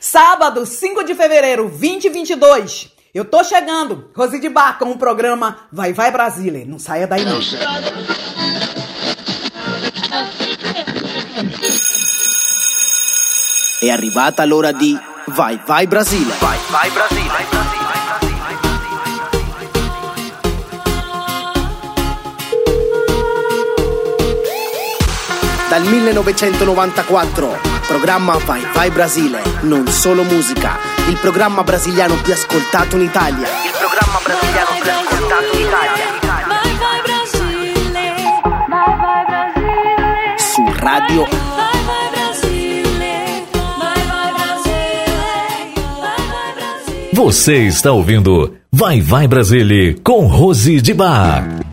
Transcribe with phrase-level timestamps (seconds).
[0.00, 2.88] Sábado, 5 de fevereiro, 2022.
[3.12, 6.64] Eu tô chegando, Rose de Bar, com o programa Vai Vai Brasília.
[6.64, 7.38] Não saia daí não.
[13.82, 16.32] È arrivata l'ora di Vai Vai Brasile.
[16.40, 17.30] Vai Vai Brasile.
[25.68, 33.02] Dal 1994, programma Vai Vai Brasile, non solo musica, il programma brasiliano più ascoltato in
[33.02, 33.48] Italia.
[33.48, 36.04] Il programma brasiliano più ascoltato in Italia.
[36.46, 38.14] Vai Vai Brasile,
[38.68, 40.38] Vai Vai Brasile.
[40.38, 47.10] Su Radio Vai Vai Brasile, Vai Vai Brasile, Vai Vai Brasile.
[47.12, 51.69] Você está ouvindo Vai Vai Brasile com Rose de Bar.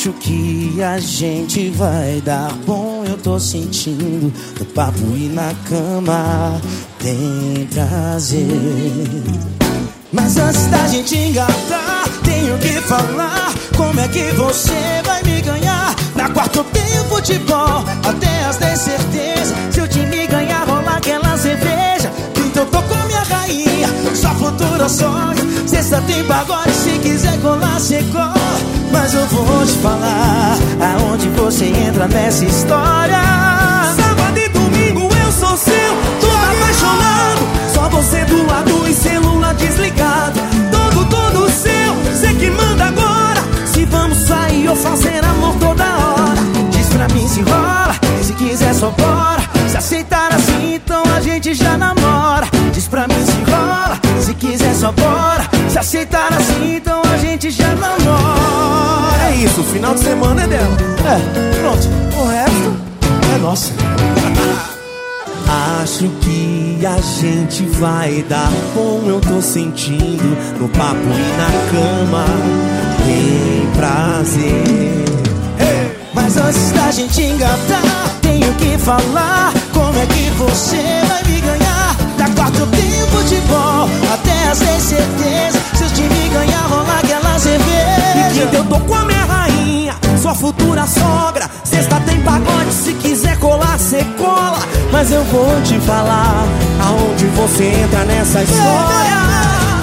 [0.00, 6.58] Acho que a gente vai dar bom, eu tô sentindo no papo e na cama
[6.98, 8.46] tem prazer.
[10.10, 15.94] Mas antes da gente engatar, tenho que falar como é que você vai me ganhar.
[16.16, 19.54] Na quarta eu tenho futebol, até as 10 certeza.
[19.70, 21.69] Se o time ganhar, rola aquela cerveja.
[23.80, 25.44] Rainha, sua futura sogra.
[25.66, 27.78] Sexta tem pagode, se quiser colar,
[28.12, 28.34] cola.
[28.92, 33.20] Mas eu vou te falar aonde você entra nessa história.
[33.96, 37.40] Sábado e domingo eu sou seu, tô apaixonado.
[37.72, 40.40] Só você do lado e celular desligado.
[40.70, 43.40] Todo, todo seu, você que manda agora.
[43.66, 46.40] Se vamos sair ou fazer amor toda hora.
[46.70, 49.40] Diz pra mim se rola, se quiser só bora.
[49.68, 52.59] Se aceitar assim, então a gente já namora.
[54.50, 55.48] Quiser só bora.
[55.68, 59.30] Se aceitar assim, então a gente já namora.
[59.30, 60.76] É isso, o final de semana é dela.
[61.06, 61.88] É, pronto.
[62.18, 62.76] O resto
[63.34, 63.72] é nosso.
[65.82, 72.24] Acho que a gente vai dar bom, eu tô sentindo no papo e na cama.
[73.04, 75.10] Tem prazer.
[76.12, 80.76] Mas antes da gente engatar, tenho que falar como é que você
[81.08, 81.59] vai me ganhar.
[82.40, 85.60] Da quarta eu tenho futebol, até as 10 certeza.
[85.74, 88.30] Se o time ganhar, rola aquela cerveja.
[88.30, 91.50] E quinta eu tô com a minha rainha, sua futura sogra.
[91.62, 94.58] Sexta tem pagode, se quiser colar, cê cola.
[94.90, 96.46] Mas eu vou te falar
[96.82, 99.20] aonde você entra nessa história.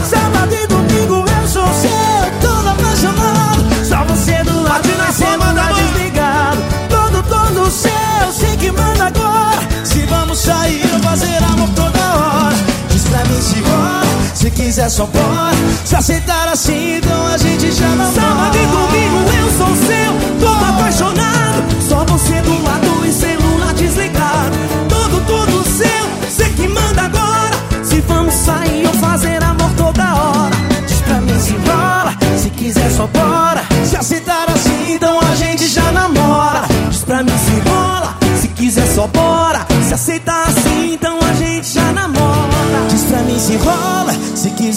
[0.04, 3.86] Sábado e domingo eu sou seu, todo apaixonado.
[3.88, 6.58] Só você do lado e na semana desligado.
[6.90, 9.62] Todo, todo seu, sei que manda agora.
[9.84, 11.97] Se vamos sair fazer amor toda
[13.18, 14.02] pra mim se rola,
[14.34, 15.56] se quiser só bora.
[15.84, 17.28] Se aceitar assim, então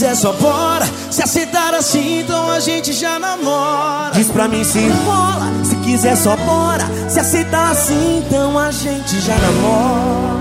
[0.00, 0.87] quiser só bora.
[1.11, 4.12] Se aceitar assim, então a gente já namora.
[4.15, 6.87] Diz pra mim se rola, se quiser só bora.
[7.11, 10.41] Se aceitar assim, então a gente já namora.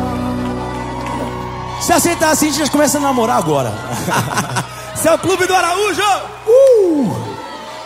[1.81, 3.73] Se aceitar assim, a gente começa a namorar agora.
[4.95, 6.01] Esse é o Clube do Araújo!
[6.47, 7.15] Uh!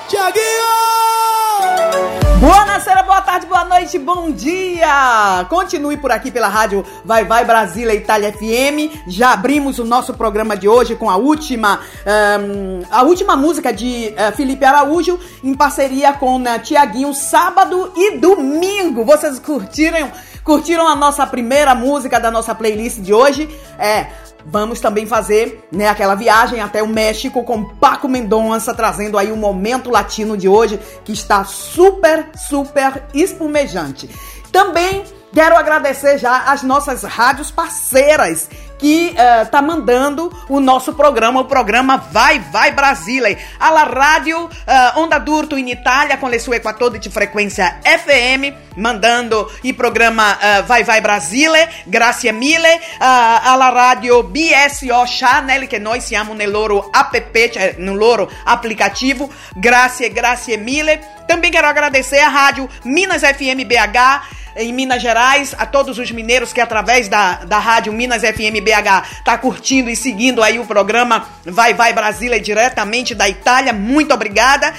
[0.09, 1.42] Tiaguinho!
[2.93, 5.45] Noite, boa tarde, boa noite, bom dia!
[5.49, 9.07] Continue por aqui pela rádio Vai Vai Brasília Itália FM.
[9.07, 11.79] Já abrimos o nosso programa de hoje com a última,
[12.39, 18.17] um, a última música de uh, Felipe Araújo em parceria com uh, Tiaguinho, sábado e
[18.17, 19.05] domingo.
[19.05, 20.11] Vocês curtiram?
[20.43, 23.47] Curtiram a nossa primeira música da nossa playlist de hoje?
[23.77, 24.07] É,
[24.45, 29.37] Vamos também fazer né, aquela viagem até o México com Paco Mendonça, trazendo aí o
[29.37, 34.09] momento latino de hoje, que está super, super espumejante.
[34.51, 38.47] Também quero agradecer já as nossas rádios parceiras
[38.83, 43.37] que uh, tá mandando o nosso programa, o programa Vai Vai Brasília.
[43.57, 49.73] Alla Rádio uh, Onda d'Urto in Itália com le sue 14 frequência FM, mandando o
[49.73, 52.81] programa uh, Vai Vai Brasile, grazie mille.
[52.99, 57.15] Alla Radio BSO Channel, che noi siamo nel loro app,
[57.77, 59.29] no loro aplicativo.
[59.55, 61.22] Grazie, grazie mille.
[61.27, 66.53] Também quero agradecer a rádio Minas FM BH, em Minas Gerais, a todos os mineiros
[66.53, 71.27] que através da, da rádio Minas FM BH tá curtindo e seguindo aí o programa
[71.45, 73.73] Vai Vai Brasília diretamente da Itália.
[73.73, 74.69] Muito obrigada.
[74.69, 74.73] Uh,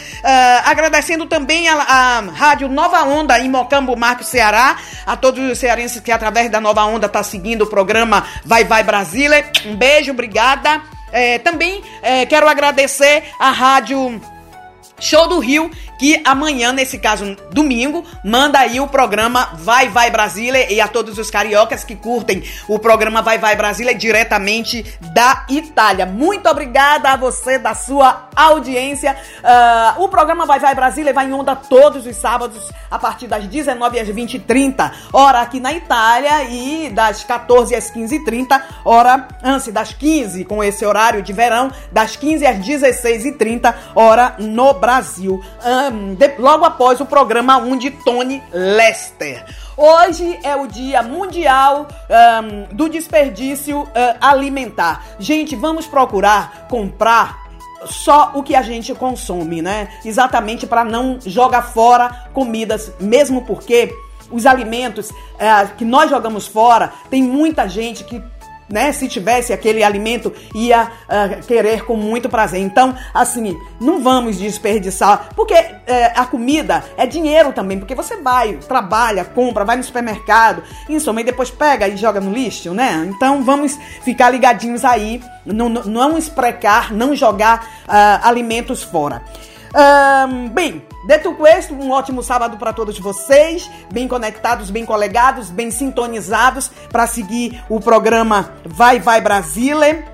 [0.64, 4.76] agradecendo também a, a, rádio Nova Onda em Mocambo, Marco Ceará,
[5.06, 8.82] a todos os cearenses que através da Nova Onda tá seguindo o programa Vai Vai
[8.82, 9.44] Brasília.
[9.66, 10.82] Um beijo, obrigada.
[11.12, 14.20] É, também é, quero agradecer a rádio
[15.04, 20.72] Show do Rio, que amanhã, nesse caso domingo, manda aí o programa Vai Vai Brasília
[20.72, 26.06] e a todos os cariocas que curtem o programa Vai Vai Brasília diretamente da Itália.
[26.06, 29.14] Muito obrigada a você da sua audiência.
[29.98, 33.46] Uh, o programa Vai Vai Brasília vai em onda todos os sábados a partir das
[33.46, 38.24] 19 às 20 e 30, hora aqui na Itália e das 14 às 15 e
[38.24, 43.32] 30, hora antes das 15 com esse horário de verão, das 15 às 16 e
[43.32, 44.93] 30, hora no Brasil.
[44.94, 49.44] Uh, de, logo após o programa 1 de Tony Lester.
[49.76, 53.88] Hoje é o Dia Mundial um, do Desperdício uh,
[54.20, 55.04] Alimentar.
[55.18, 57.44] Gente, vamos procurar comprar
[57.86, 59.88] só o que a gente consome, né?
[60.04, 63.92] Exatamente para não jogar fora comidas, mesmo porque
[64.30, 68.22] os alimentos uh, que nós jogamos fora, tem muita gente que
[68.74, 68.90] né?
[68.90, 72.60] Se tivesse aquele alimento, ia uh, querer com muito prazer.
[72.60, 78.54] Então, assim, não vamos desperdiçar, porque uh, a comida é dinheiro também, porque você vai,
[78.54, 83.08] trabalha, compra, vai no supermercado, em soma, e depois pega e joga no lixo, né?
[83.08, 89.22] Então, vamos ficar ligadinhos aí, não, não esprecar, não jogar uh, alimentos fora.
[89.74, 95.68] Um, bem, dito questo, um ótimo sábado para todos vocês, bem conectados, bem colegados, bem
[95.72, 100.13] sintonizados para seguir o programa Vai Vai Brasília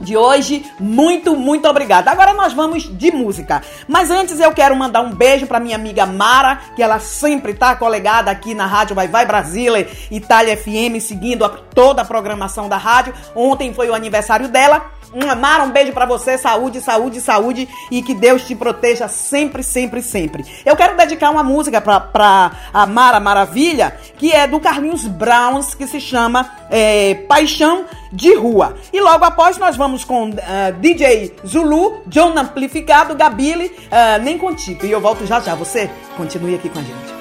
[0.00, 0.64] de hoje.
[0.78, 2.10] Muito, muito obrigada.
[2.10, 3.62] Agora nós vamos de música.
[3.88, 7.74] Mas antes eu quero mandar um beijo para minha amiga Mara, que ela sempre tá
[7.76, 12.76] colegada aqui na Rádio Vai Vai Brasília, Itália FM, seguindo a, toda a programação da
[12.76, 13.14] rádio.
[13.34, 14.96] Ontem foi o aniversário dela.
[15.38, 20.02] Mara, um beijo para você, saúde, saúde, saúde e que Deus te proteja sempre, sempre,
[20.02, 20.44] sempre.
[20.64, 25.86] Eu quero dedicar uma música pra a Mara Maravilha, que é do Carlinhos Browns, que
[25.86, 28.76] se chama é, Paixão de Rua.
[28.92, 30.32] E logo após nós vamos com uh,
[30.80, 34.86] DJ Zulu, John Amplificado, Gabile, uh, Nem Contigo.
[34.86, 35.54] E eu volto já já.
[35.54, 37.16] Você continue aqui com a gente.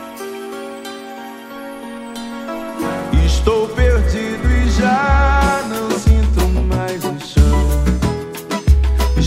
[3.25, 5.56] Estou perdido e já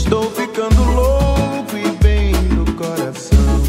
[0.08, 3.60] Estou ficando louco e bem no coração.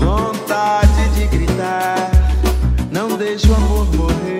[0.00, 2.10] Vontade de gritar,
[2.90, 4.37] não deixa o amor morrer.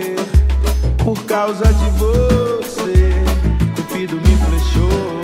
[1.29, 3.13] Causa de você,
[3.77, 5.21] Cupido me flechou.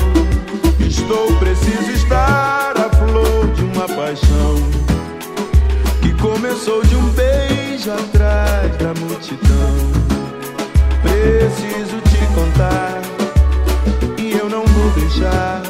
[0.87, 4.57] Estou preciso estar a flor de uma paixão
[6.03, 9.75] que começou de um beijo atrás da multidão.
[11.03, 13.05] Preciso te contar
[15.15, 15.63] deixar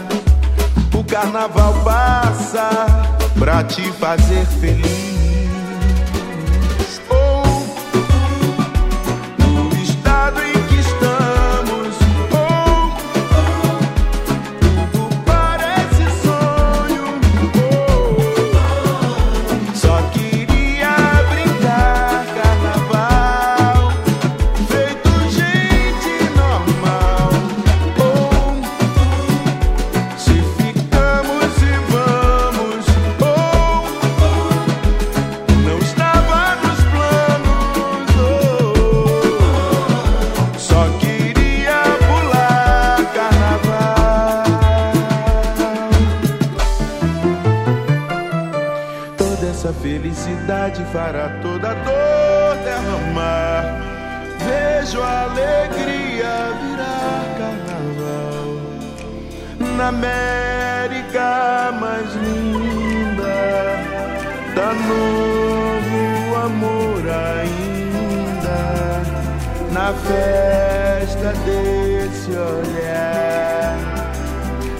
[0.94, 5.43] o carnaval passar pra te fazer feliz.
[50.92, 53.80] Para toda dor derramar.
[54.38, 58.48] Vejo a alegria virar carnaval
[59.76, 63.34] na América mais linda.
[64.54, 68.60] Da novo amor ainda
[69.72, 73.76] na festa desse olhar.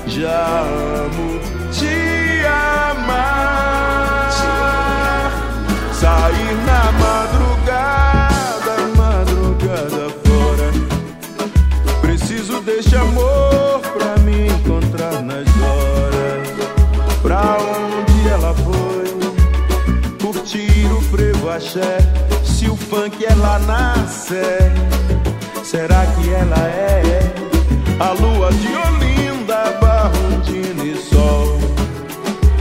[0.06, 1.40] Já amo
[1.72, 3.83] te amar.
[21.14, 21.98] Frevo axé.
[22.44, 24.42] Se o funk é lá nasce,
[25.62, 27.20] será que ela é
[28.00, 31.58] a lua de Olinda, Barrondina e Sol?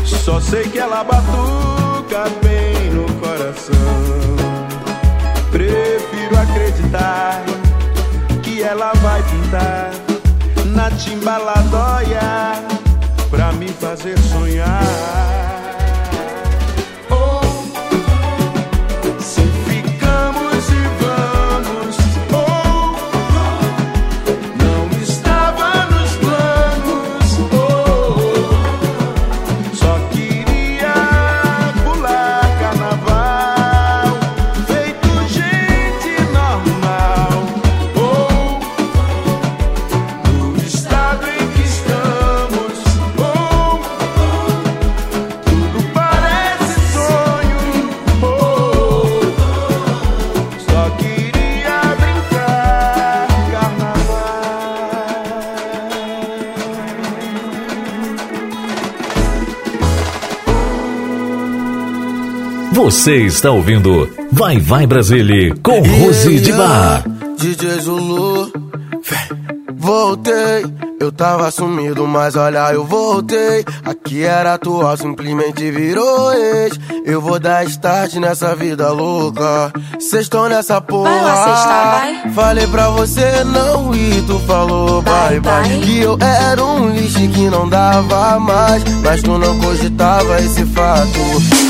[0.05, 3.73] Só sei que ela batuca bem no coração.
[6.43, 7.43] acreditar
[8.43, 9.91] que ela vai pintar
[10.65, 12.21] na timbaladóia
[13.31, 15.52] pra me fazer sonhar.
[62.83, 67.05] Você está ouvindo Vai Vai Brasília com Rose de Bar.
[67.37, 68.51] DJ Zulu,
[69.77, 70.65] voltei.
[71.15, 73.63] Tava sumido, mas olha, eu voltei.
[73.85, 76.79] Aqui era atual, simplesmente virou ex.
[77.05, 79.71] Eu vou dar start nessa vida louca.
[79.99, 81.11] Cês nessa porra.
[81.11, 82.33] Vai lá, vai.
[82.33, 85.79] Falei pra você não ir, tu falou bye, bye bye.
[85.79, 88.83] Que eu era um lixo que não dava mais.
[89.03, 91.19] Mas tu não cogitava esse fato.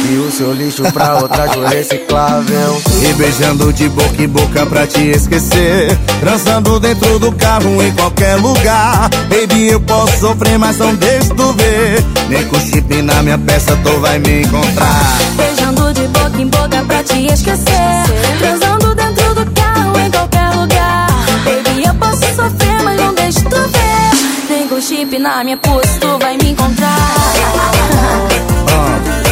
[0.09, 2.81] E o seu lixo pra outra de reciclável.
[3.09, 5.97] E beijando de boca em boca pra te esquecer.
[6.21, 9.09] Transando dentro do carro em qualquer lugar.
[9.33, 12.05] Baby, eu posso sofrer, mas não deixa tu ver.
[12.29, 15.17] Nem com chip na minha peça tu vai me encontrar.
[15.35, 18.03] Beijando de boca em boca pra te esquecer.
[18.37, 21.07] Transando dentro do carro em qualquer lugar.
[21.43, 24.55] Baby, eu posso sofrer, mas não deixa tu ver.
[24.55, 26.95] Nem com chip na minha pulse tu vai me encontrar.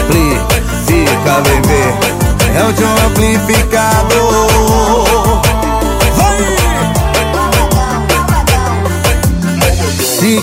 [0.01, 2.11] Amplifica, bebê.
[2.57, 4.30] É o um amplificador.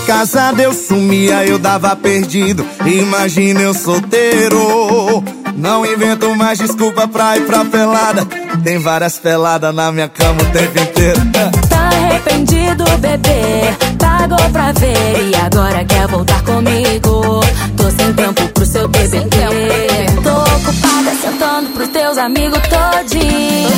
[0.09, 2.65] Casado eu sumia, eu dava perdido.
[2.83, 5.23] Imagina eu solteiro.
[5.55, 8.25] Não invento mais desculpa pra ir pra pelada.
[8.63, 11.21] Tem várias peladas na minha cama o tempo inteiro.
[11.69, 13.71] Tá arrependido, bebê?
[13.99, 17.41] Pagou pra ver e agora quer voltar comigo.
[17.77, 19.37] Tô sem tempo pro seu TBT.
[20.23, 21.08] Tô ocupada
[22.09, 23.71] teus amigos todinhos.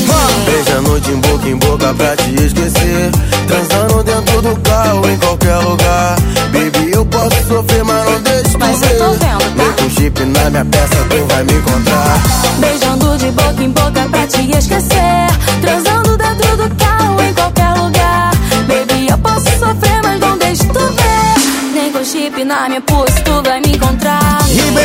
[0.45, 3.11] Beijando de boca em boca pra te esquecer.
[3.45, 6.15] Transando dentro do carro em qualquer lugar.
[6.53, 9.63] Baby, eu posso sofrer, mas não deixo Mas tu eu tô vendo, tá?
[9.63, 12.21] Nem com chip na minha peça tu vai me encontrar.
[12.59, 15.27] Beijando de boca em boca pra te esquecer.
[15.59, 18.31] Transando dentro do carro em qualquer lugar.
[18.67, 21.73] Baby, eu posso sofrer, mas não deixo tu ver.
[21.73, 24.30] Nem com chip na minha pulse tu vai me encontrar.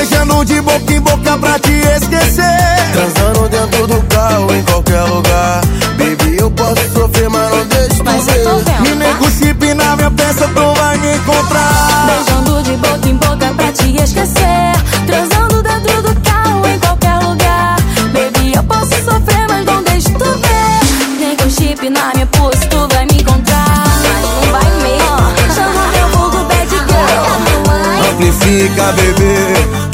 [0.09, 2.93] Beijando de boca em boca pra te esquecer.
[2.93, 5.61] Transando dentro do carro em qualquer lugar.
[5.99, 8.65] Baby, eu posso sofrer, mas não deixo tu Mas eu ver.
[8.65, 9.19] vendo, E nem tá?
[9.19, 12.07] com chip na minha peça tu vai me encontrar.
[12.07, 14.73] Beijando de boca em boca pra te esquecer.
[15.07, 17.77] Transando dentro do carro em qualquer lugar.
[18.13, 21.19] Baby, eu posso sofrer, mas não deixo tu ver.
[21.19, 23.83] Nem com chip na minha pulse tu vai me encontrar.
[24.05, 25.55] Mas não vai mesmo.
[25.55, 28.13] Chama meu vulgo bad girl.
[28.13, 29.86] Amplifica, bebê.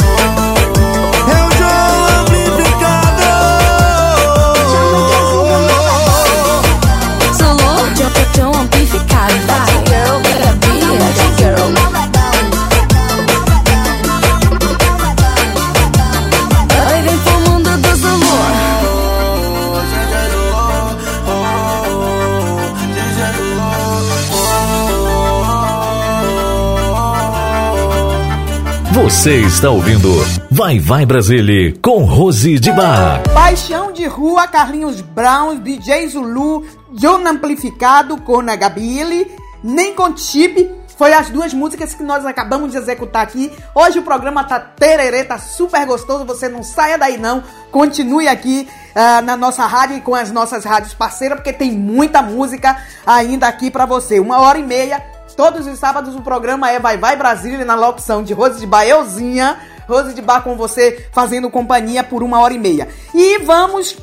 [29.12, 30.08] Você está ouvindo
[30.50, 33.22] Vai Vai Brasília com Rose de Bar.
[33.34, 39.30] Paixão de Rua, Carlinhos Brown, DJ Zulu, John Amplificado com a Gabile,
[39.62, 40.68] Nem com Chip.
[40.96, 43.52] Foi as duas músicas que nós acabamos de executar aqui.
[43.74, 46.24] Hoje o programa tá tererê, tá super gostoso.
[46.24, 47.44] Você não saia daí não.
[47.70, 52.22] Continue aqui ah, na nossa rádio e com as nossas rádios parceiras, porque tem muita
[52.22, 52.76] música
[53.06, 54.18] ainda aqui pra você.
[54.18, 58.22] Uma hora e meia Todos os sábados o programa é Vai Vai Brasília na locução
[58.22, 59.58] de Rose de Bar, euzinha.
[59.88, 62.88] Rose de Bar com você fazendo companhia por uma hora e meia.
[63.14, 63.96] E vamos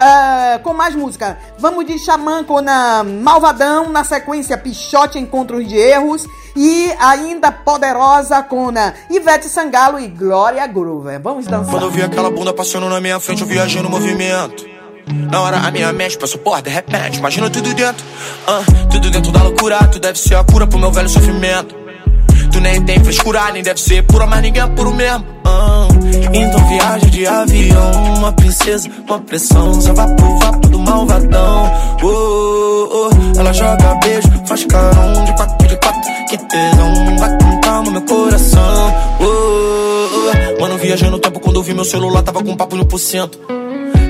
[0.00, 1.38] ah, com mais música.
[1.58, 6.26] Vamos de Xamã com a Malvadão, na sequência Pichote Encontros de Erros.
[6.56, 11.20] E ainda Poderosa com a Ivete Sangalo e Glória Groover.
[11.20, 11.70] Vamos dançar.
[11.70, 14.71] Quando eu vi aquela bunda passando na minha frente, eu viajei no movimento.
[15.06, 18.04] Na hora a minha mente passou por de repente, imagina tudo dentro.
[18.46, 21.74] ah, tudo dentro da loucura, tu deve ser a cura pro meu velho sofrimento.
[22.52, 25.24] Tu nem tem frescura, nem deve ser pura, mas ninguém é puro mesmo.
[25.44, 25.88] ah.
[26.34, 28.14] então viaja de avião.
[28.18, 29.80] uma princesa, uma pressão.
[29.80, 31.72] Só vapo, vapo do malvadão.
[32.02, 33.40] Oh, oh, oh.
[33.40, 36.00] Ela joga beijo, faz carão de quatro de quatro.
[36.28, 38.94] Que tesão, vai com calma meu coração.
[39.18, 40.60] Oh, oh, oh.
[40.60, 43.30] Mano, viajei no tempo quando eu vi meu celular, tava com papo de 1%.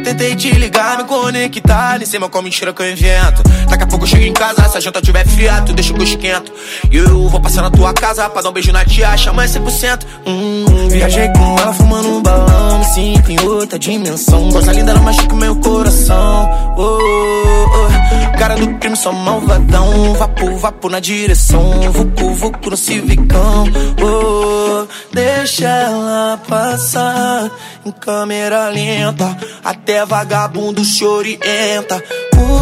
[0.02, 3.42] Tentei te ligar, me conectar, nem sei qual mentira que eu invento.
[3.68, 5.96] Daqui a pouco eu chego em casa, se a janta tiver fria, tu deixa o
[5.96, 6.52] gosto quente.
[6.90, 10.04] E eu vou passar na tua casa pra dar um beijo na tia, chama 100%.
[10.26, 14.50] Hum, viajei com ela fumando um balão, me sinto em outra dimensão.
[14.50, 16.50] Coisa linda, ela machuca meu coração.
[16.76, 18.01] Oh, oh, oh.
[18.38, 20.14] Cara do crime, só malvadão.
[20.14, 21.80] Vapo, vapo na direção.
[21.92, 23.64] Vucu, vucu no civicão.
[24.02, 27.50] Oh, deixa ela passar
[27.84, 29.36] em câmera lenta.
[29.64, 32.02] Até vagabundo se orienta.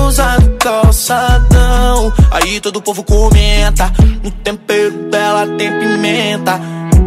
[0.06, 2.12] Usa no calçadão.
[2.30, 3.92] Aí todo o povo comenta.
[4.22, 6.60] No tempero dela tem pimenta.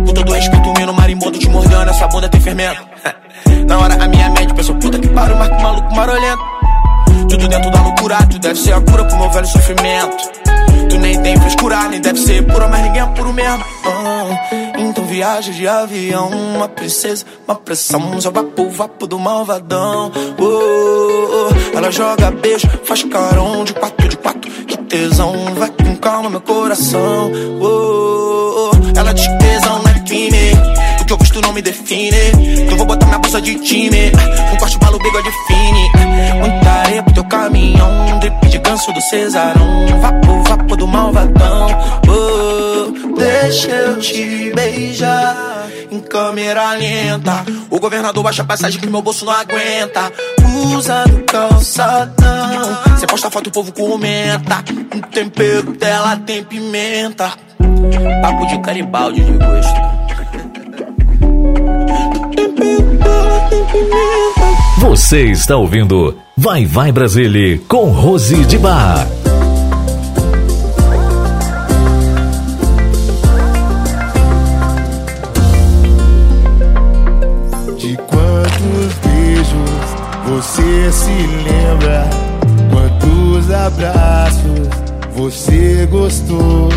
[0.05, 1.89] Com todo respeito, menino marimbondo te mordendo.
[1.89, 2.81] Essa bunda tem fermento.
[3.67, 6.52] Na hora a minha mente pensou, puta que pariu, marco maluco marolento.
[7.29, 10.31] Tudo dentro da loucura, tu deve ser a cura pro meu velho sofrimento.
[10.89, 13.63] Tu nem tem frescura, nem deve ser pura, mas ninguém é puro mesmo.
[13.85, 20.11] Ah, então viaja de avião, uma princesa, uma pressão, só vapo, vapo do malvadão.
[20.37, 21.77] Oh, oh, oh.
[21.77, 26.41] Ela joga beijo, faz carão de quatro de quatro, que tesão, vai com calma meu
[26.41, 27.31] coração.
[27.59, 28.99] Oh, oh, oh.
[28.99, 29.27] Ela diz
[31.33, 32.11] visto não me define.
[32.61, 34.11] Então vou botar minha bolsa de time,
[34.51, 35.91] com corte malo, bigode fine.
[36.39, 41.67] Muita areia pro teu caminhão, drip de ganso do Cesarão, vapo, vapo do malvadão.
[42.07, 47.43] Oh, deixa eu te beijar em câmera lenta.
[47.69, 50.11] O governador baixa a passagem que meu bolso não aguenta.
[50.75, 52.97] Usa no calçadão.
[52.99, 54.63] Cê posta foto, o povo comenta.
[54.95, 57.33] O tempero dela tem pimenta.
[58.21, 60.03] Papo de caribaldi de gosto.
[64.79, 69.07] Você está ouvindo Vai Vai Brasília com Rose de Bar.
[77.77, 79.83] De quantos beijos
[80.27, 82.09] você se lembra?
[82.71, 84.69] Quantos abraços
[85.15, 86.69] você gostou?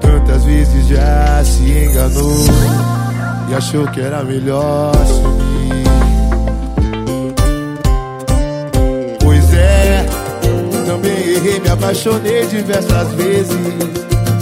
[0.00, 2.44] Tantas vezes já se enganou
[3.50, 5.53] e achou que era melhor sumir.
[10.84, 13.56] Também errei, me apaixonei diversas vezes.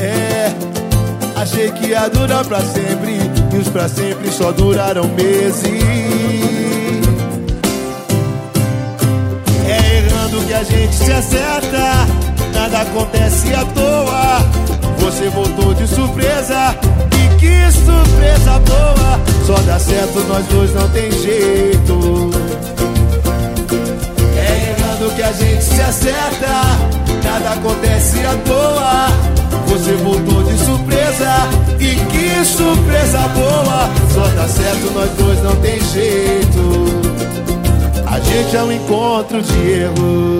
[0.00, 0.52] É,
[1.36, 3.18] achei que ia durar pra sempre
[3.52, 5.64] e os pra sempre só duraram meses.
[9.68, 12.06] É errando que a gente se acerta,
[12.54, 14.72] nada acontece à toa.
[14.98, 16.76] Você voltou de surpresa
[17.16, 19.20] e que surpresa boa.
[19.46, 22.41] Só dá certo, nós dois não tem jeito.
[25.14, 26.48] Que a gente se acerta,
[27.22, 29.08] nada acontece à toa.
[29.66, 31.34] Você voltou de surpresa
[31.78, 33.90] e que surpresa boa.
[34.14, 37.02] Só dá certo, nós dois não tem jeito.
[38.06, 40.38] A gente é um encontro de erro.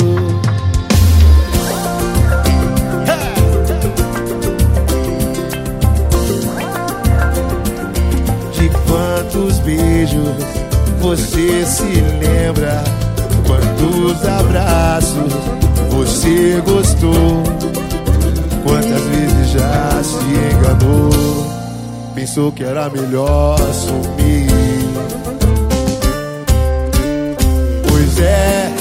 [8.53, 10.35] De quantos beijos
[10.99, 13.02] você se lembra?
[13.53, 15.33] Quantos abraços
[15.91, 17.43] você gostou?
[18.65, 20.17] Quantas vezes já se
[20.57, 21.11] enganou?
[22.15, 24.49] Pensou que era melhor sumir.
[27.89, 28.73] Pois é,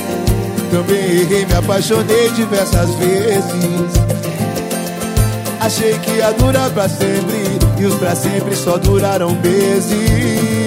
[0.71, 4.01] também errei, me apaixonei diversas vezes.
[5.60, 10.61] Achei que ia durar pra sempre E os pra sempre só duraram meses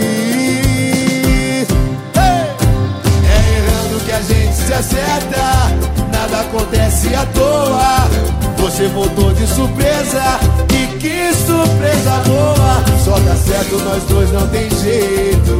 [4.74, 8.08] a gente se acerta Nada acontece à toa.
[8.58, 10.40] Você voltou de surpresa
[10.72, 12.84] E que surpresa boa.
[13.04, 15.54] Só dá certo, nós dois não tem jeito.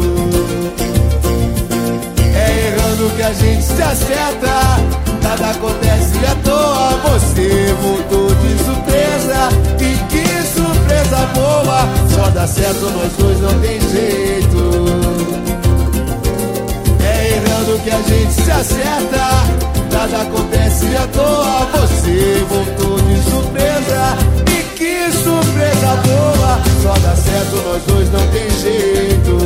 [2.35, 4.81] É errando que a gente se acerta
[5.23, 6.91] Nada acontece à toa.
[7.13, 9.49] Você voltou de surpresa
[9.81, 10.27] E que
[10.59, 11.89] surpresa boa.
[12.15, 15.25] Só dá certo, nós dois não tem jeito.
[15.63, 15.64] É
[17.35, 21.67] errando que a gente se acerta Nada acontece à toa.
[21.73, 24.17] Você voltou de surpresa
[24.51, 26.61] E que surpresa boa.
[26.83, 29.39] Só dá certo, nós dois não tem jeito.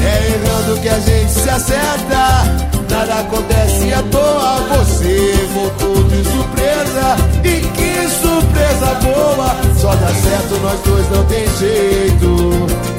[0.00, 2.44] É errando que a gente se acerta
[2.88, 4.76] Nada acontece à toa.
[4.78, 9.56] Você voltou de surpresa E que surpresa boa.
[9.78, 12.91] Só dá certo, nós dois não tem jeito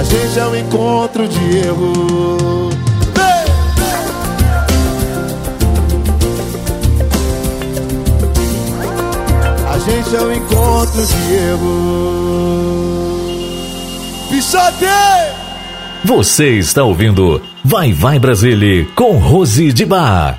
[0.00, 2.70] A gente é um encontro de erro.
[9.68, 13.20] A gente é um encontro de erro.
[14.30, 14.86] Pichote!
[16.02, 20.38] Você está ouvindo Vai Vai Brasília com Rose de Bar.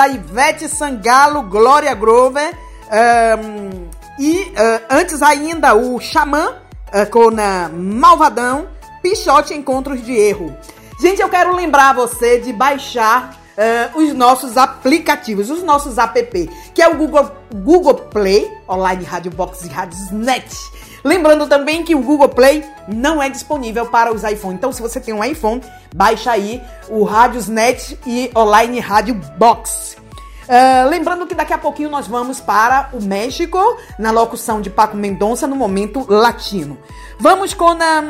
[0.00, 2.54] Poderosa Ivete Sangalo, Glória Grover.
[2.90, 6.56] Um, e uh, antes ainda o Xamã
[6.88, 8.68] uh, com uh, Malvadão,
[9.02, 10.56] Pichote Encontros de Erro.
[11.00, 13.38] Gente, eu quero lembrar você de baixar
[13.94, 19.66] os nossos aplicativos, os nossos app, que é o Google, Google Play, Online Rádio Box
[19.66, 20.48] e Rádios Net.
[21.04, 24.54] Lembrando também que o Google Play não é disponível para os iPhone.
[24.54, 25.62] Então, se você tem um iPhone,
[25.94, 29.96] baixa aí o Radiosnet e Online Radio Box.
[30.50, 33.58] Uh, lembrando que daqui a pouquinho nós vamos para o México,
[33.96, 36.76] na locução de Paco Mendonça, no momento latino.
[37.20, 38.02] Vamos com a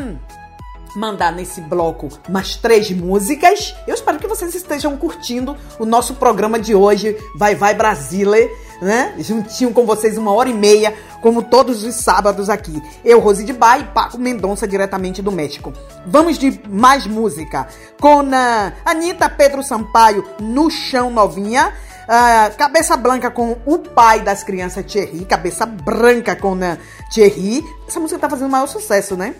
[0.96, 3.74] mandar nesse bloco mais três músicas.
[3.86, 8.50] Eu espero que vocês estejam curtindo o nosso programa de hoje, Vai Vai Brasile,
[8.80, 9.14] né?
[9.18, 12.82] Juntinho com vocês uma hora e meia, como todos os sábados aqui.
[13.04, 15.72] Eu, Rose de Bar e Paco Mendonça, diretamente do México.
[16.06, 17.68] Vamos de mais música.
[18.00, 21.72] Com a Anitta Pedro Sampaio, No Chão Novinha.
[22.10, 25.24] Uh, Cabeça Branca com o pai das crianças, Thierry.
[25.24, 26.78] Cabeça Branca com uh,
[27.12, 27.64] Thierry.
[27.86, 29.34] Essa música tá fazendo maior sucesso, né?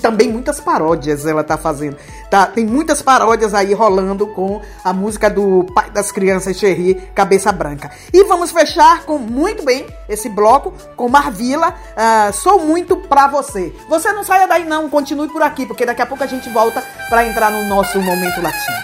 [0.00, 1.96] Também muitas paródias ela tá fazendo.
[2.30, 7.50] Tá, tem muitas paródias aí rolando com a música do pai das crianças Cherry, Cabeça
[7.52, 7.90] Branca.
[8.12, 13.74] E vamos fechar com muito bem esse bloco com Marvila, uh, Sou muito pra você.
[13.88, 16.82] Você não saia daí não, continue por aqui, porque daqui a pouco a gente volta
[17.08, 18.76] para entrar no nosso momento latino.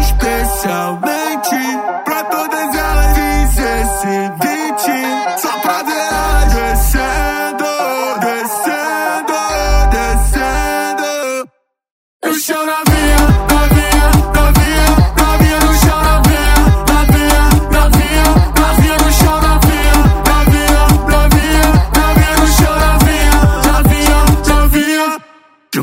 [0.00, 1.56] Especialmente
[2.04, 2.11] pra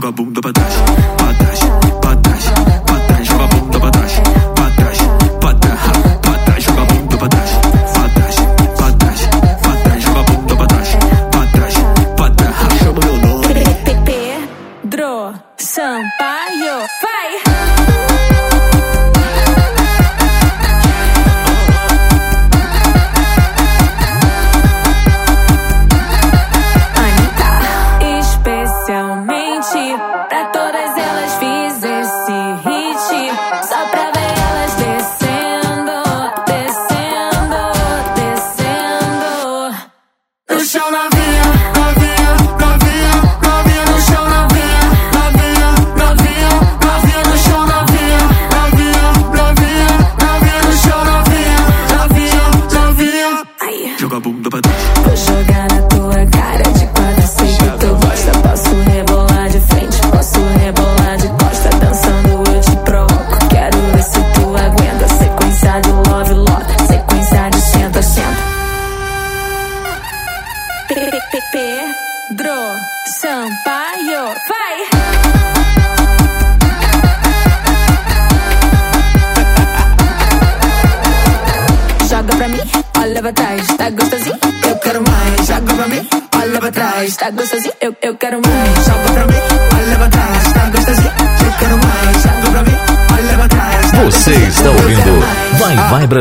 [0.10, 0.79] Joga a bunda pra trás,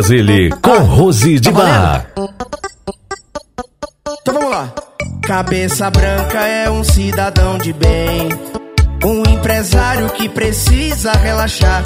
[0.09, 2.07] Brasília com Rose de Bar.
[4.23, 4.73] Então vamos lá.
[5.23, 8.31] Cabeça branca é um cidadão de bem,
[9.05, 11.83] um empresário que precisa relaxar.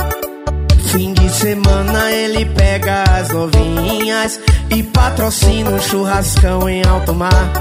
[0.93, 4.39] Fim de semana ele pega as novinhas
[4.71, 7.53] e patrocina um churrascão em alto mar.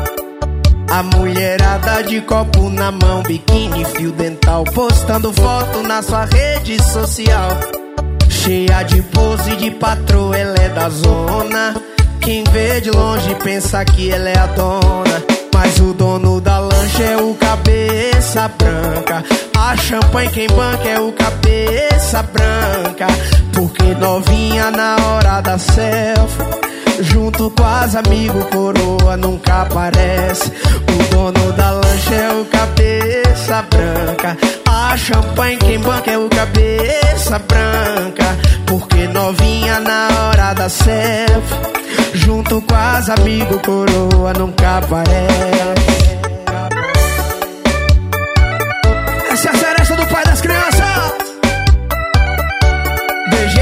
[0.91, 7.80] A mulherada de copo na mão, biquíni, fio dental, postando foto na sua rede social.
[8.43, 11.75] Cheia de pose de patroa, ela é da zona.
[12.21, 15.23] Quem vê de longe pensa que ela é a dona.
[15.53, 19.23] Mas o dono da lancha é o cabeça branca.
[19.55, 23.05] A champanhe quem banca é o cabeça branca.
[23.53, 27.03] Porque novinha na hora da selfie.
[27.03, 30.51] Junto com as amigos, coroa nunca aparece.
[30.89, 34.60] O dono da lancha é o cabeça branca.
[34.91, 38.25] A champanhe quem banca é o cabeça branca.
[38.67, 41.55] Porque novinha na hora da selfie.
[42.13, 46.11] Junto com as amigos, coroa nunca aparece.
[49.31, 51.13] Essa é a seresta do pai das crianças.
[53.29, 53.61] BG,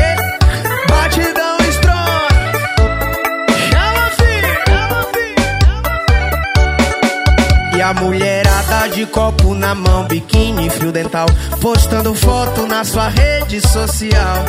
[0.89, 2.33] batidão strong.
[3.69, 4.57] Chama filho.
[7.77, 7.93] E a
[8.69, 11.25] mulherada de copo na mão, biquíni, fio dental,
[11.59, 14.45] postando foto na sua rede social.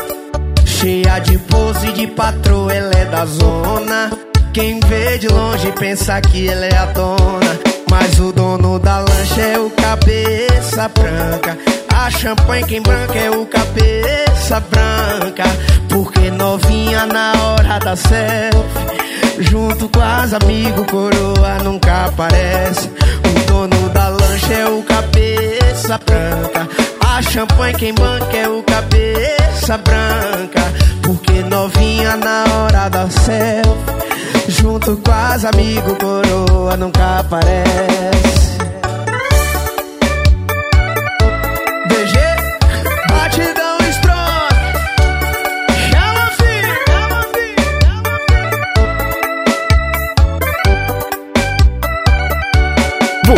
[0.65, 4.11] Cheia de pose de patroa, ela é da zona.
[4.53, 7.61] Quem vê de longe pensa que ela é a dona.
[7.91, 11.59] Mas o dono da lancha é o cabeça branca.
[11.93, 15.45] A champanhe quem branca é o cabeça branca.
[15.89, 19.20] Porque novinha na hora da selfie.
[19.39, 22.89] Junto com as amigos, coroa nunca aparece.
[22.89, 26.69] O dono da lancha é o cabeça branca.
[27.01, 30.61] A champanhe quem banca é o cabeça branca.
[31.03, 34.01] Porque novinha na hora da selfie.
[34.49, 38.60] Junto com as amigos, coroa nunca aparece.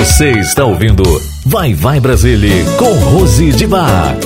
[0.02, 1.04] Você está ouvindo
[1.46, 4.16] Vai Vai Brasília com Rose de Bar.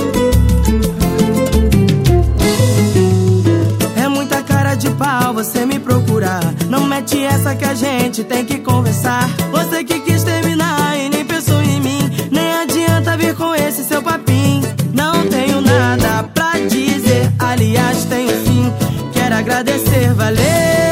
[3.95, 6.41] É muita cara de pau você me procurar.
[6.67, 9.29] Não mete essa que a gente tem que conversar.
[9.51, 12.11] Você que quis terminar e nem pensou em mim.
[12.31, 14.67] Nem adianta vir com esse seu papinho.
[14.95, 17.31] Não tenho nada pra dizer.
[17.37, 18.73] Aliás, tenho sim.
[19.13, 20.86] Quero agradecer, valeu.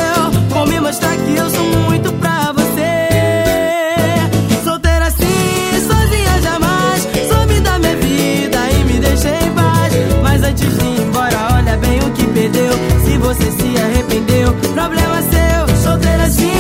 [13.36, 15.76] Você se arrependeu, problema seu.
[15.84, 16.52] Solteira assim,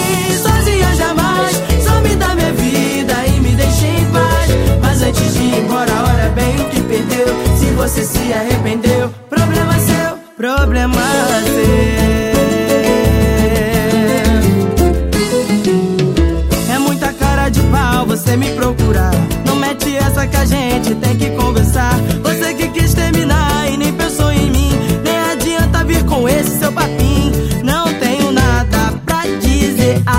[0.42, 1.56] sozinha jamais.
[1.84, 4.52] Some da minha vida e me deixa em paz.
[4.82, 7.28] Mas antes de ir embora, olha bem o que perdeu.
[7.58, 10.18] Se você se arrependeu, problema seu.
[10.38, 11.56] Problema seu.
[16.76, 18.75] É muita cara de pau você me procurar.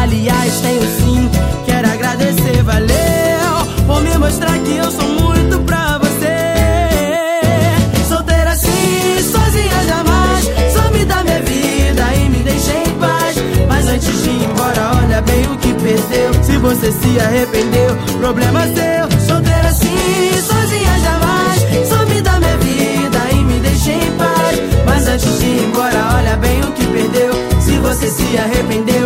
[0.07, 1.31] Aliás, tenho sim.
[1.67, 3.67] Quero agradecer, valeu.
[3.89, 6.37] Por me mostrar que eu sou muito pra você.
[8.09, 10.45] Solteira assim, sozinha jamais.
[10.73, 13.37] Some da minha vida e me deixa em paz.
[13.69, 16.45] Mas antes de ir embora, olha bem o que perdeu.
[16.45, 19.27] Se você se arrependeu, problema seu.
[19.27, 21.89] Solteira assim, sozinha jamais.
[21.89, 24.57] Some da minha vida e me deixa em paz.
[24.87, 27.33] Mas antes de ir embora, olha bem o que perdeu.
[27.61, 29.06] Se você se arrependeu,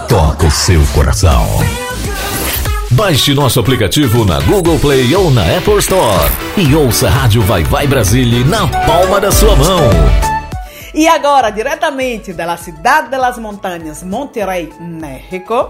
[0.11, 1.47] toca o seu coração.
[2.91, 7.63] Baixe nosso aplicativo na Google Play ou na Apple Store e ouça a Rádio Vai
[7.63, 9.89] Vai Brasília na palma da sua mão.
[10.93, 15.69] E agora, diretamente da cidade das montanhas, Monterrey, México,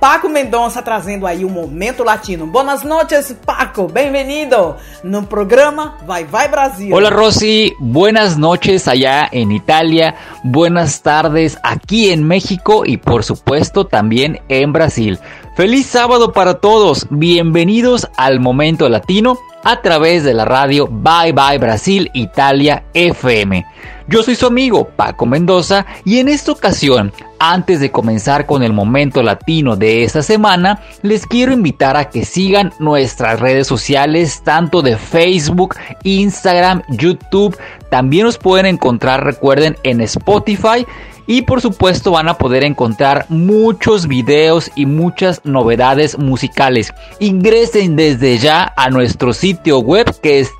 [0.00, 2.46] Paco Mendonça trazendo aí o Momento Latino.
[2.46, 3.88] Boas noites, Paco.
[3.88, 6.94] Bem-vindo no programa Vai Vai Brasil.
[6.94, 13.86] Hola Rosy, buenas noches allá en Italia, buenas tardes aquí en México y por supuesto
[13.86, 15.18] también en Brasil.
[15.56, 21.58] Feliz sábado para todos, bienvenidos al Momento Latino a través de la radio Bye Bye
[21.58, 23.64] Brasil Italia FM.
[24.08, 27.12] Yo soy su amigo Paco Mendoza y en esta ocasión,
[27.52, 32.24] antes de comenzar con el momento latino de esta semana, les quiero invitar a que
[32.24, 37.56] sigan nuestras redes sociales tanto de Facebook, Instagram, YouTube.
[37.90, 40.86] También nos pueden encontrar, recuerden, en Spotify
[41.26, 46.94] y por supuesto van a poder encontrar muchos videos y muchas novedades musicales.
[47.18, 50.50] Ingresen desde ya a nuestro sitio web que es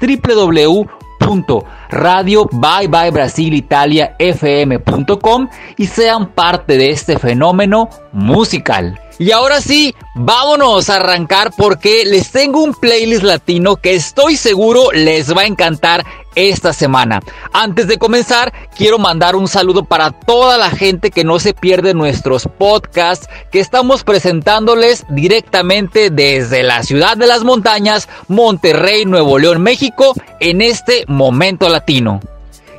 [1.24, 9.00] www.radio bye bye Brasil Italia fm.com y sean parte de este fenómeno musical.
[9.18, 14.90] Y ahora sí, vámonos a arrancar porque les tengo un playlist latino que estoy seguro
[14.92, 16.04] les va a encantar
[16.34, 17.20] esta semana.
[17.52, 21.94] Antes de comenzar, quiero mandar un saludo para toda la gente que no se pierde
[21.94, 29.62] nuestros podcasts que estamos presentándoles directamente desde la ciudad de las montañas, Monterrey, Nuevo León,
[29.62, 32.20] México, en este momento latino.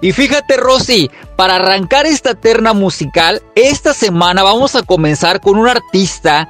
[0.01, 5.67] Y fíjate Rosy, para arrancar esta terna musical, esta semana vamos a comenzar con un
[5.67, 6.49] artista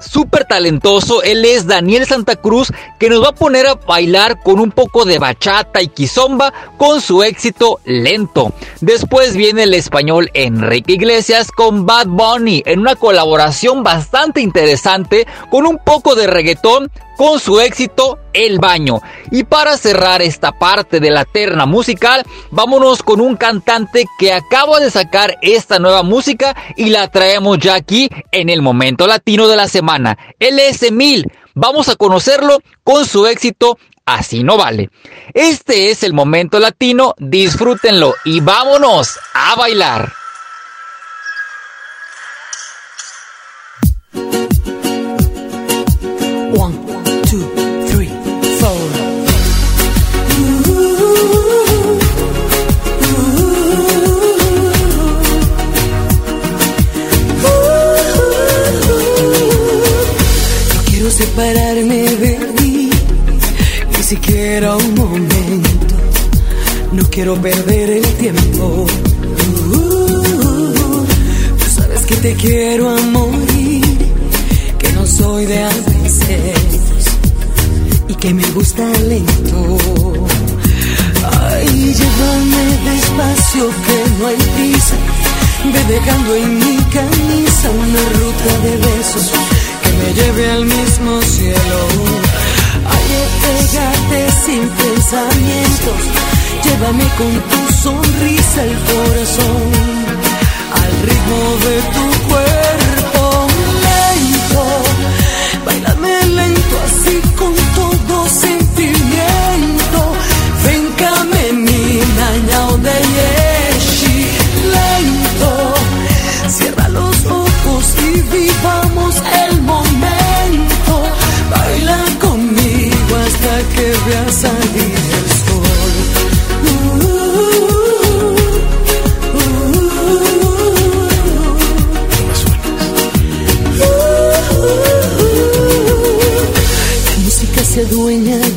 [0.00, 1.22] súper talentoso.
[1.22, 5.04] Él es Daniel Santa Cruz, que nos va a poner a bailar con un poco
[5.04, 8.52] de bachata y quizomba con su éxito lento.
[8.80, 15.66] Después viene el español Enrique Iglesias con Bad Bunny en una colaboración bastante interesante con
[15.66, 19.02] un poco de reggaetón con su éxito El Baño.
[19.30, 24.80] Y para cerrar esta parte de la terna musical, vámonos con un cantante que acaba
[24.80, 29.56] de sacar esta nueva música y la traemos ya aquí en el momento latino de
[29.56, 30.16] la semana.
[30.38, 30.78] Él es.
[31.54, 34.88] Vamos a conocerlo con su éxito Así no vale.
[35.34, 40.12] Este es el momento latino, disfrútenlo y vámonos a bailar.
[61.18, 62.90] Separarme de ti,
[63.96, 65.96] ni siquiera un momento.
[66.92, 68.86] No quiero perder el tiempo.
[71.58, 73.98] Tú sabes que te quiero a morir,
[74.78, 77.04] que no soy de veces
[78.06, 79.60] y que me gusta lento.
[81.50, 84.96] Ay, llévame despacio, que no hay prisa.
[85.72, 89.57] Ve dejando en mi camisa una ruta de besos
[89.98, 91.78] me lleve al mismo cielo.
[92.94, 93.08] Ay,
[93.42, 96.00] pégate sin pensamientos,
[96.64, 99.62] llévame con tu sonrisa el corazón,
[100.80, 102.67] al ritmo de tu cuerpo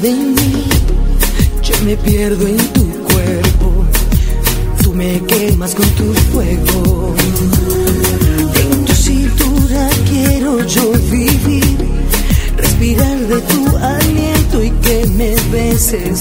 [0.02, 0.64] de mí,
[1.62, 3.86] yo me pierdo en tu cuerpo,
[4.82, 7.16] tú me quemas con tu fuego.
[8.56, 11.78] En tu cintura quiero yo vivir,
[12.58, 16.20] respirar de tu aliento y que me beses.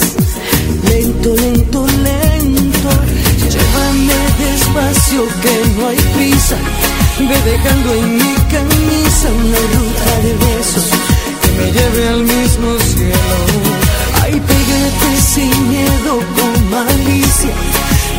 [0.91, 2.91] Lento, lento, lento.
[3.53, 6.57] Llévame despacio que no hay prisa.
[7.18, 11.09] Ve dejando en mi camisa una ruta de besos
[11.61, 13.36] me lleve al mismo cielo.
[14.22, 17.54] Ay, pégate sin miedo con malicia.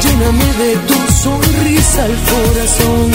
[0.03, 3.07] Lléname de tu sonrisa al corazón,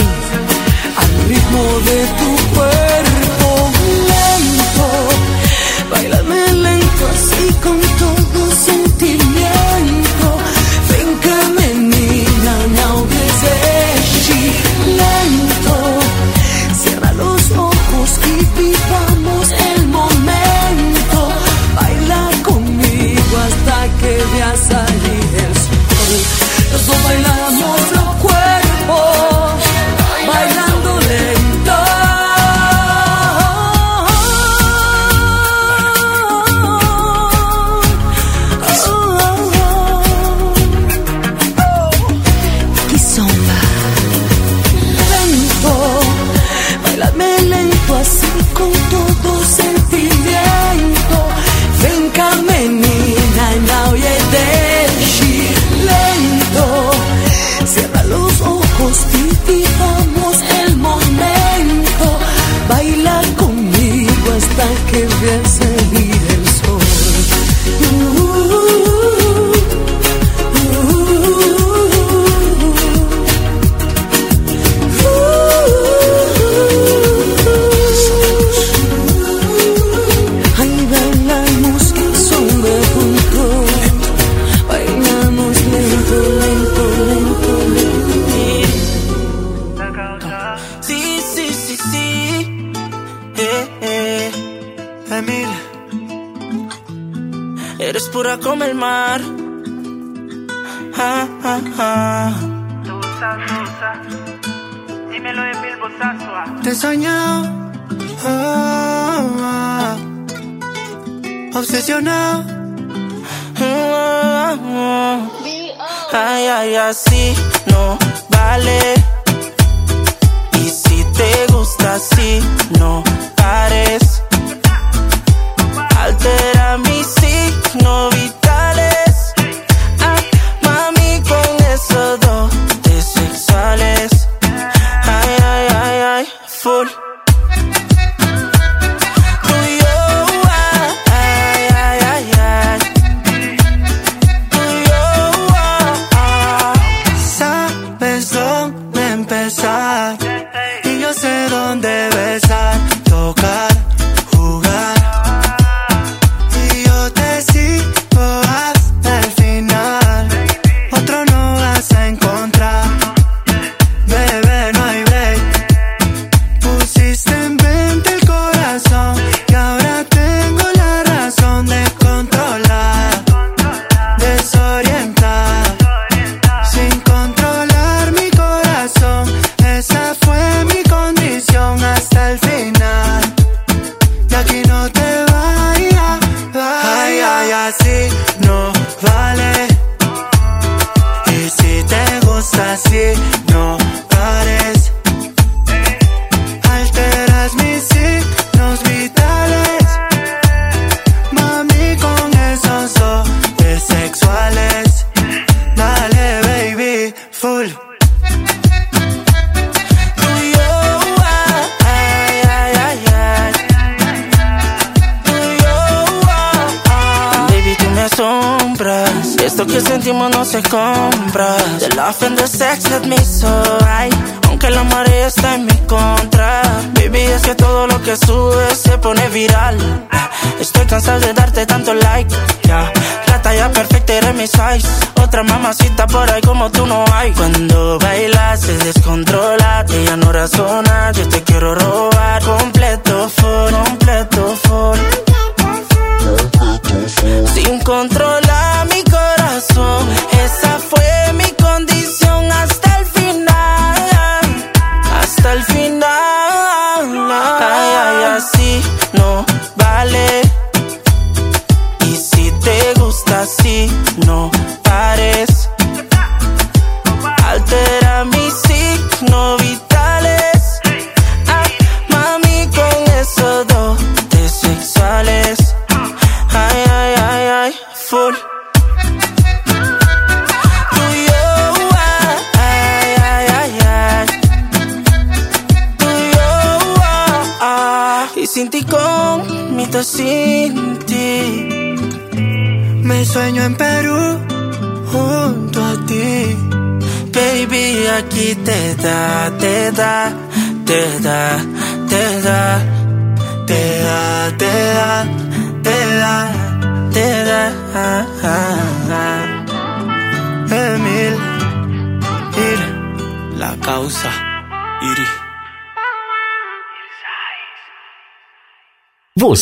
[1.01, 2.76] al ritmo de tu cuerpo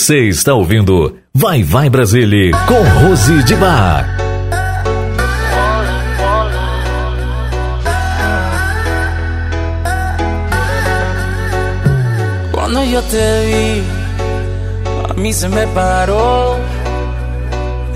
[0.05, 4.05] Você está ouvindo Vai Vai Brasília com Rose de Bar.
[12.51, 13.83] Quando eu te vi,
[15.09, 16.59] a mim se me parou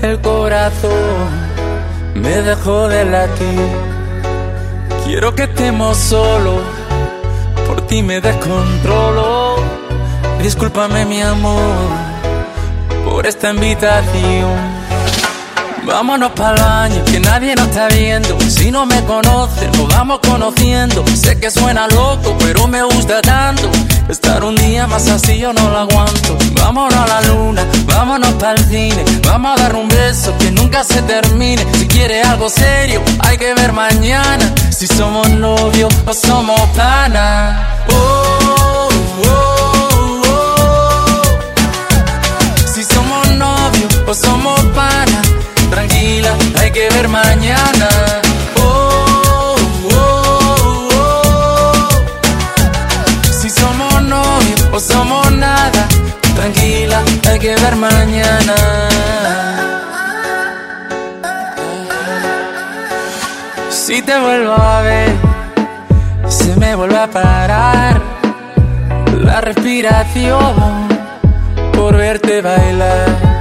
[0.02, 0.90] el corazón,
[2.16, 3.70] me deixou de latir.
[5.04, 6.60] Quiero que estemos solos,
[7.68, 9.79] por ti me descontrolo.
[10.42, 11.90] Discúlpame mi amor
[13.04, 14.80] por esta invitación.
[15.84, 18.38] Vámonos para el baño, que nadie nos está viendo.
[18.40, 21.04] Si no me conocen, nos vamos conociendo.
[21.14, 23.70] Sé que suena loco, pero me gusta tanto.
[24.08, 26.36] Estar un día más así yo no lo aguanto.
[26.52, 29.04] Vámonos a la luna, vámonos para el cine.
[29.24, 31.64] Vamos a dar un beso que nunca se termine.
[31.74, 34.54] Si quiere algo serio, hay que ver mañana.
[34.70, 37.84] Si somos novios o somos pana.
[37.90, 38.88] Oh,
[39.26, 39.49] oh.
[44.10, 45.22] o somos pana.
[45.70, 47.88] Tranquila, hay que ver mañana.
[48.56, 49.54] Oh,
[49.94, 51.88] oh, oh,
[53.40, 55.86] si somos novios o somos nada.
[56.34, 58.56] Tranquila, hay que ver mañana.
[63.70, 65.12] Si te vuelvo a ver,
[66.28, 68.00] se me vuelve a parar
[69.22, 70.88] la respiración
[71.72, 73.39] por verte bailar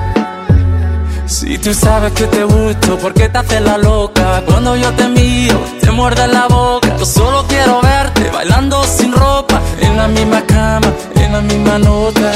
[1.30, 4.42] si tú sabes que te gusto, ¿por qué te haces la loca?
[4.48, 6.98] Cuando yo te miro, te muerde la boca.
[6.98, 9.62] Yo solo quiero verte bailando sin ropa,
[10.10, 12.32] misma cama, en la misma nota.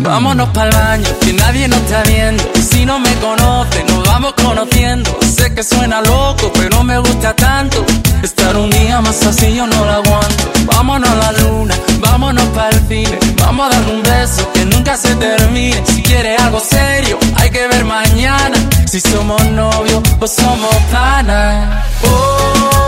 [0.00, 2.42] Vámonos pa'l baño, que nadie nos está viendo.
[2.54, 5.10] Y si no me conoce, nos vamos conociendo.
[5.36, 7.84] Sé que suena loco, pero me gusta tanto.
[8.22, 10.44] Estar un día más así yo no lo aguanto.
[10.66, 13.18] Vámonos a la luna, vámonos pa'l cine.
[13.38, 15.82] Vamos a dar un beso que nunca se termine.
[15.86, 18.56] Si quieres algo serio, hay que ver mañana.
[18.86, 21.84] Si somos novios o somos panas.
[22.04, 22.87] Oh,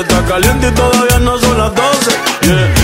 [0.00, 2.10] estás caliente y todavía no son las 12.
[2.42, 2.75] Yeah.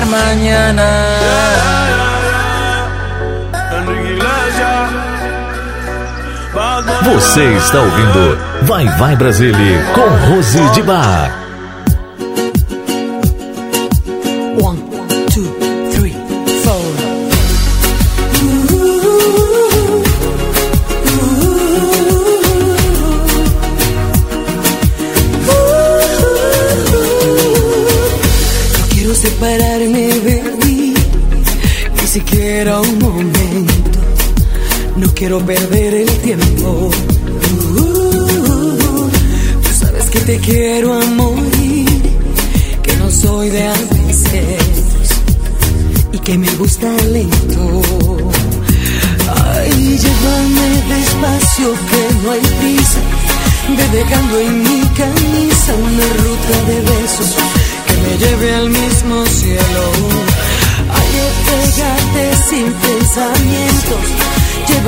[0.00, 0.82] Ver mañana.
[7.04, 11.38] Você está ouvindo Vai Vai Brasília com Rose de Bar.
[14.62, 14.99] One,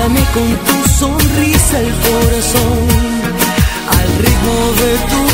[0.02, 2.88] llévame con tu sonrisa el corazón
[3.90, 5.31] al ritmo de tu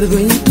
[0.00, 0.49] pierdo en tu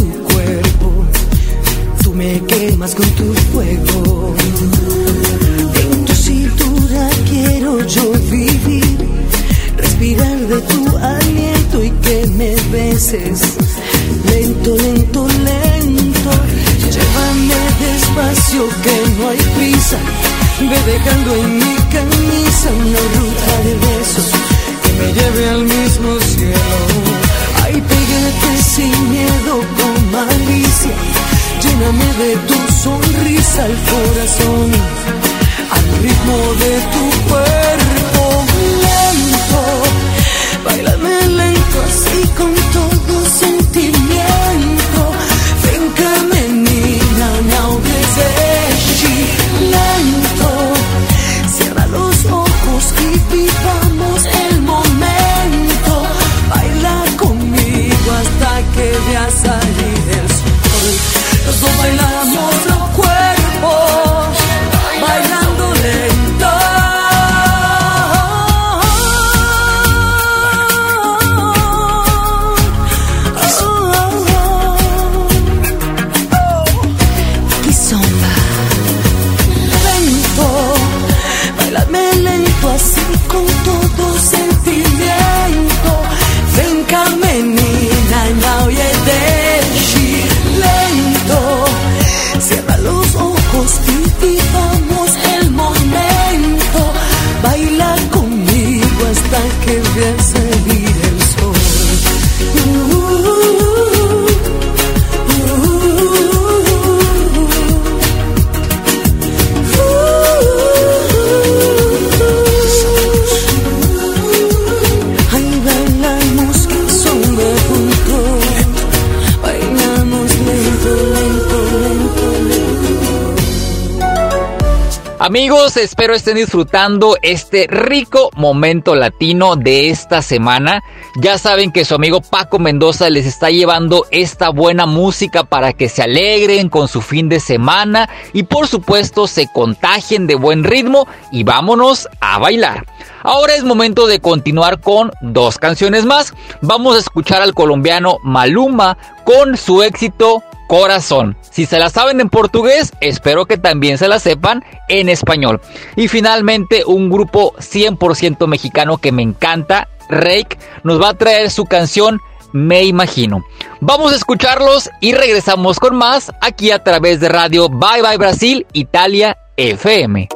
[125.29, 130.83] Amigos, espero estén disfrutando este rico momento latino de esta semana.
[131.21, 135.87] Ya saben que su amigo Paco Mendoza les está llevando esta buena música para que
[135.87, 141.07] se alegren con su fin de semana y por supuesto se contagien de buen ritmo
[141.31, 142.87] y vámonos a bailar.
[143.21, 146.33] Ahora es momento de continuar con dos canciones más.
[146.61, 151.35] Vamos a escuchar al colombiano Maluma con su éxito Corazón.
[151.41, 155.59] Si se la saben en portugués, espero que también se la sepan en español.
[155.95, 161.65] Y finalmente, un grupo 100% mexicano que me encanta, Rake, nos va a traer su
[161.65, 162.19] canción
[162.53, 163.43] Me Imagino.
[163.81, 168.67] Vamos a escucharlos y regresamos con más aquí a través de radio Bye Bye Brasil,
[168.71, 170.29] Italia FM.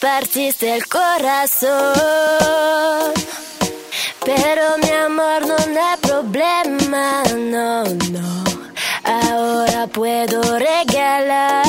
[0.00, 1.82] Partiste el corazón,
[4.24, 8.44] pero mi amor no hay problema, no, no.
[9.04, 11.64] Ahora puedo regalar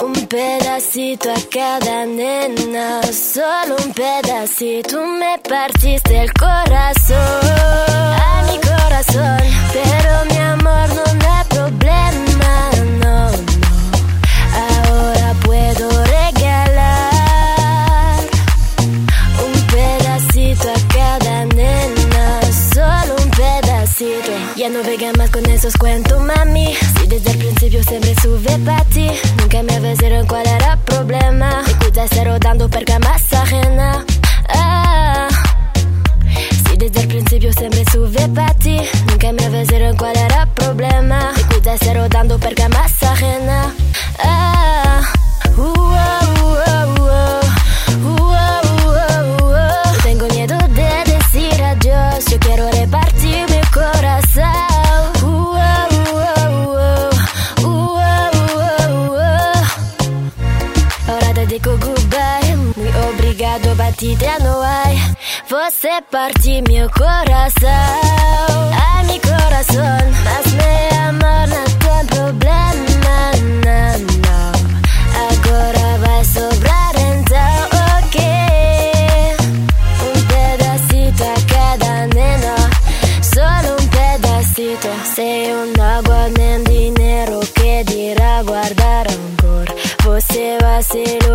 [0.00, 5.06] un pedacito a cada nena, solo un pedacito.
[5.06, 9.38] Me partiste el corazón, a mi corazón,
[9.72, 10.35] pero mi
[24.66, 26.74] Ya no venga más con esos cuentos, mami.
[26.74, 29.08] Si desde el principio siempre sube para ti,
[29.38, 31.62] nunca me avisaron cuál era el problema.
[32.10, 34.04] Se rodando per más ajena.
[34.48, 35.28] Ah.
[36.68, 41.32] Si desde el principio siempre sube para ti, nunca me avisaron cuál era el problema.
[41.80, 43.72] Se rodando per más ajena.
[44.18, 44.55] Ah.
[63.96, 64.96] Batida no hay.
[65.48, 67.70] Você parte meu coração,
[68.74, 73.32] ai meu coração, mas meu amor não tem problema,
[73.64, 73.94] não,
[74.26, 74.52] não.
[75.30, 77.58] Agora vai sobrar então,
[77.98, 78.20] ok.
[80.04, 82.56] Um pedacito a cada nena,
[83.22, 84.88] solo un pedacito.
[85.14, 89.66] Se eu não guardem dinheiro, que dirá guardar rancor?
[90.04, 91.25] Você vai ser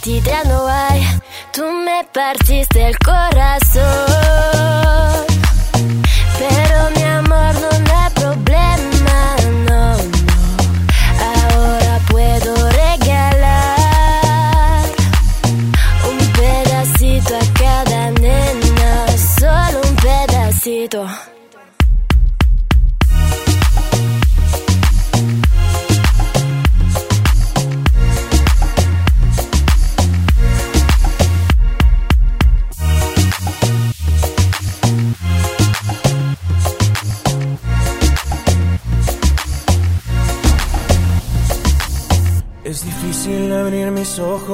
[0.00, 1.02] obrigado, batida no hay.
[1.52, 4.29] Tú me partiste el corazón,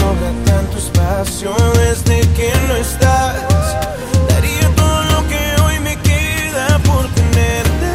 [0.00, 3.36] Sobra tanto espacio desde que no estás.
[4.28, 7.92] Daría todo lo que hoy me queda por tenerte,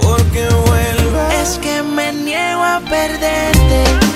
[0.00, 1.34] porque vuelvas.
[1.34, 4.07] Es que me niego a perderte,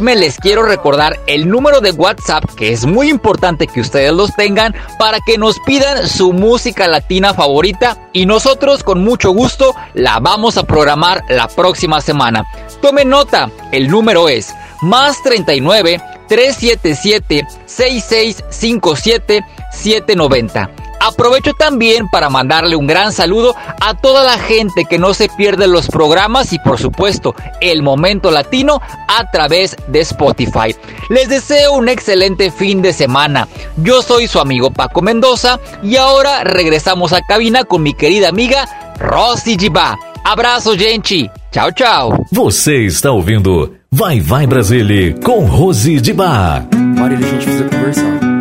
[0.00, 4.74] les quiero recordar el número de WhatsApp que es muy importante que ustedes los tengan
[4.98, 10.56] para que nos pidan su música latina favorita y nosotros con mucho gusto la vamos
[10.56, 12.46] a programar la próxima semana.
[12.80, 20.81] Tomen nota, el número es más 39 377 6657 790.
[21.04, 25.66] Aprovecho también para mandarle un gran saludo a toda la gente que no se pierde
[25.66, 30.76] los programas y por supuesto el momento latino a través de Spotify.
[31.08, 33.48] Les deseo un excelente fin de semana.
[33.78, 38.94] Yo soy su amigo Paco Mendoza y ahora regresamos a cabina con mi querida amiga
[39.00, 39.98] Rosy Giba.
[40.24, 41.28] Abraço, gente.
[41.50, 42.24] Tchau, tchau.
[42.30, 46.68] Você está ouvindo Vai Vai Brasília com Rose de Bar.
[46.72, 48.31] Marília, a gente precisa conversar.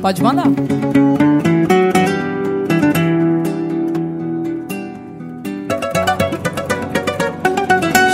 [0.00, 0.46] Pode mandar.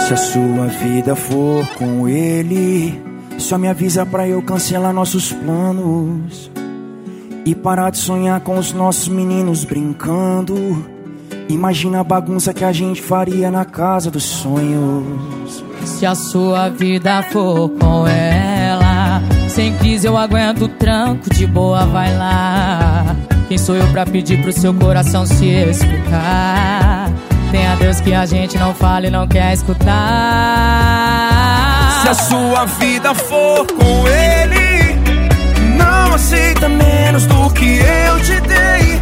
[0.06, 3.02] Se a sua vida for com ele,
[3.38, 6.50] só me avisa pra eu cancelar nossos planos
[7.44, 10.54] e parar de sonhar com os nossos meninos brincando.
[11.48, 15.64] Imagina a bagunça que a gente faria na casa dos sonhos.
[15.84, 18.35] Se a sua vida for com ela,
[19.56, 23.16] sem crise eu aguento o tranco, de boa vai lá.
[23.48, 27.10] Quem sou eu pra pedir pro seu coração se explicar?
[27.50, 29.86] Tem a Deus que a gente não fala e não quer escutar.
[32.02, 34.94] Se a sua vida for com ele,
[35.78, 39.00] não aceita menos do que eu te dei.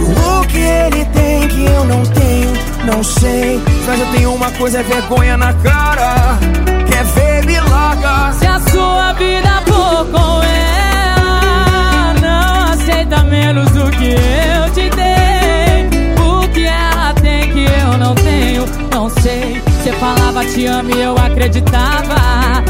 [0.00, 2.52] O que ele tem que eu não tenho,
[2.86, 3.60] não sei.
[3.86, 6.38] Mas eu tenho uma coisa, é vergonha na cara.
[6.86, 8.32] Quer ver, me larga.
[8.32, 15.88] Se a sua vida for com ela, não aceita menos do que eu te dei.
[16.20, 19.60] O que ela tem que eu não tenho, não sei.
[19.82, 22.62] Você falava te amo e eu acreditava,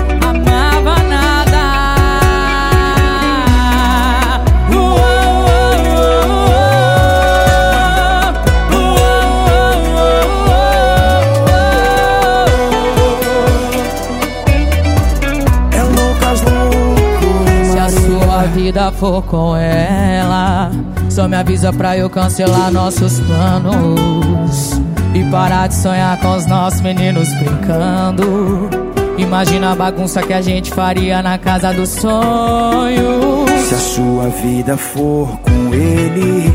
[18.52, 20.70] vida for com ela,
[21.08, 24.80] só me avisa pra eu cancelar nossos planos
[25.14, 28.68] e parar de sonhar com os nossos meninos brincando.
[29.16, 33.50] Imagina a bagunça que a gente faria na casa dos sonhos.
[33.68, 36.52] Se a sua vida for com ele,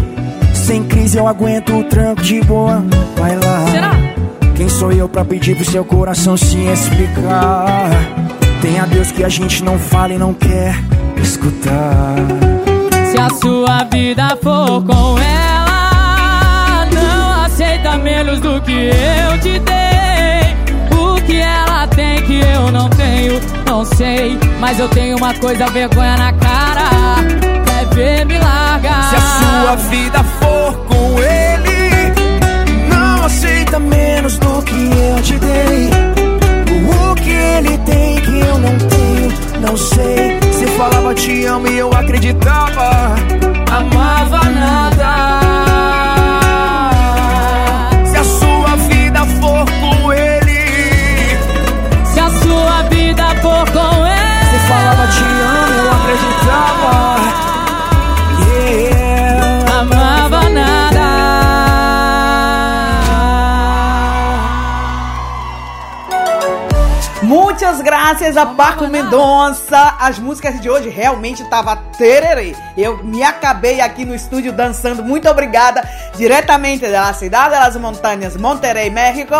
[0.53, 2.83] sem crise eu aguento o tranco de boa.
[3.17, 3.65] Vai lá.
[3.71, 3.91] Será?
[4.55, 8.16] Quem sou eu pra pedir pro seu coração se explicar?
[8.67, 10.75] Tem a Deus que a gente não fala e não quer
[11.23, 12.15] escutar.
[13.09, 20.99] Se a sua vida for com ela, não aceita menos do que eu te dei.
[20.99, 24.37] O que ela tem que eu não tenho, não sei.
[24.59, 26.89] Mas eu tenho uma coisa, vergonha na cara.
[27.65, 29.09] Quer ver me largar?
[29.09, 32.13] Se a sua vida for com ele,
[32.89, 36.06] Não aceita menos do que eu te dei.
[37.37, 40.39] Ele tem que eu não tenho, não sei.
[40.51, 43.15] Você falava te amo e eu acreditava.
[43.71, 46.16] amava nada.
[67.23, 69.95] Muitas graças a Paco Mendonça.
[69.99, 72.55] As músicas de hoje realmente tava tererê.
[72.77, 75.03] Eu me acabei aqui no estúdio dançando.
[75.03, 75.87] Muito obrigada.
[76.15, 79.33] Diretamente da cidade das montanhas, Monterrey, México,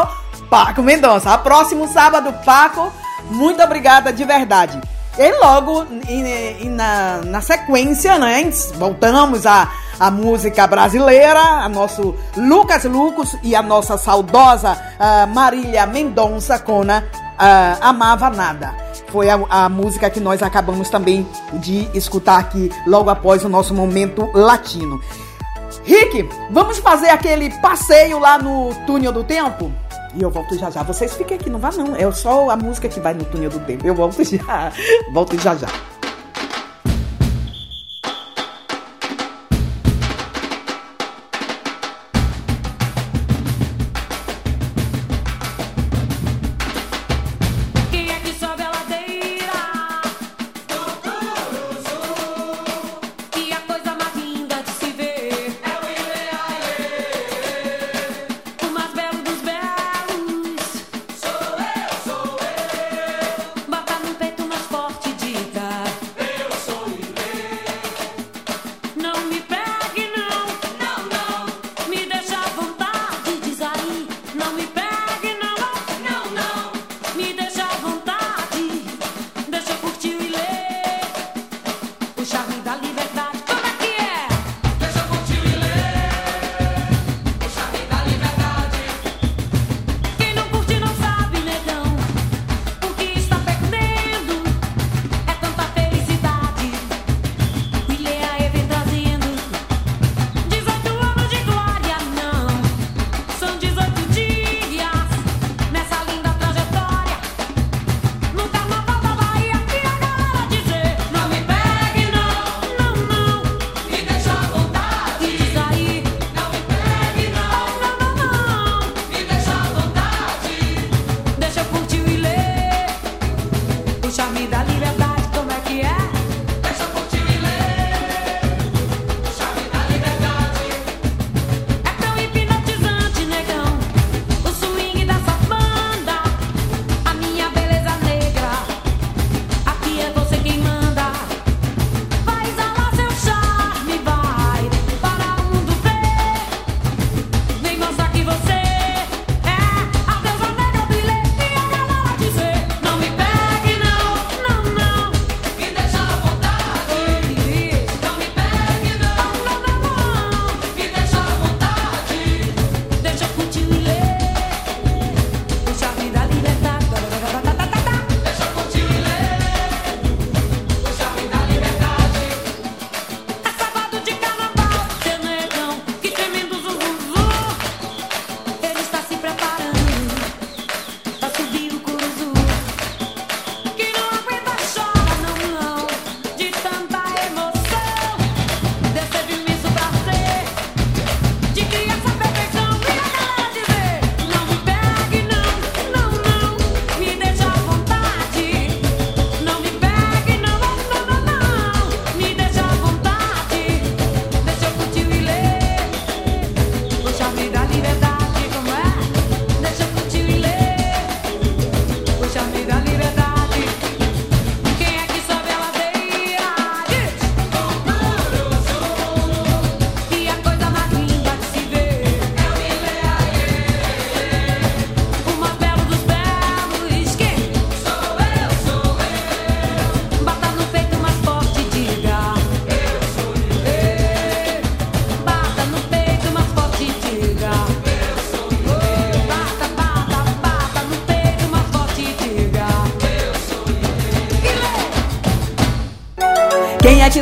[0.49, 1.32] Paco Mendonça.
[1.32, 2.91] A próximo sábado, Paco.
[3.30, 4.82] Muito obrigada de verdade.
[5.17, 8.49] E logo e, e na, na sequência, né?
[8.75, 15.85] Voltamos a a música brasileira, a nosso Lucas Lucas e a nossa saudosa uh, Marília
[15.85, 17.03] Mendonça com uh,
[17.81, 18.75] Amava Nada.
[19.09, 23.73] Foi a, a, música que nós acabamos também de escutar aqui logo após o nosso
[23.73, 24.99] momento latino.
[25.83, 29.71] Rick, vamos fazer aquele passeio lá no túnel do tempo?
[30.13, 30.83] E eu volto já já.
[30.83, 31.95] Vocês fiquem aqui, não vá não.
[31.95, 33.87] É só a música que vai no túnel do tempo.
[33.87, 34.71] Eu volto já.
[35.13, 35.67] Volto já já.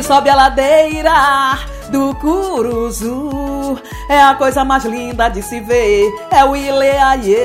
[0.06, 1.58] Sobe a ladeira
[1.90, 3.76] do Curuzu.
[4.08, 7.36] É a coisa mais linda de se ver, é o Ileaie.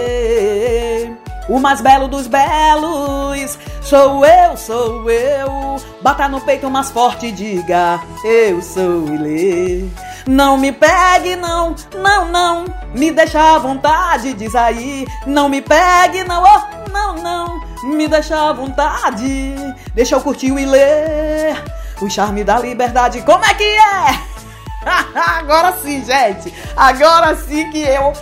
[1.49, 5.77] O mais belo dos belos, sou eu, sou eu.
[6.03, 9.91] Bata no peito mais forte e diga, eu sou Ile.
[10.27, 12.65] Não me pegue, não, não, não.
[12.93, 15.07] Me deixa à vontade, diz aí.
[15.25, 17.59] Não me pegue, não, oh, não, não.
[17.83, 19.55] Me deixa à vontade.
[19.95, 21.10] Deixa eu curtir o Ilê.
[22.01, 24.19] O charme da liberdade, como é que é?
[25.15, 26.53] Agora sim, gente.
[26.75, 28.13] Agora sim que eu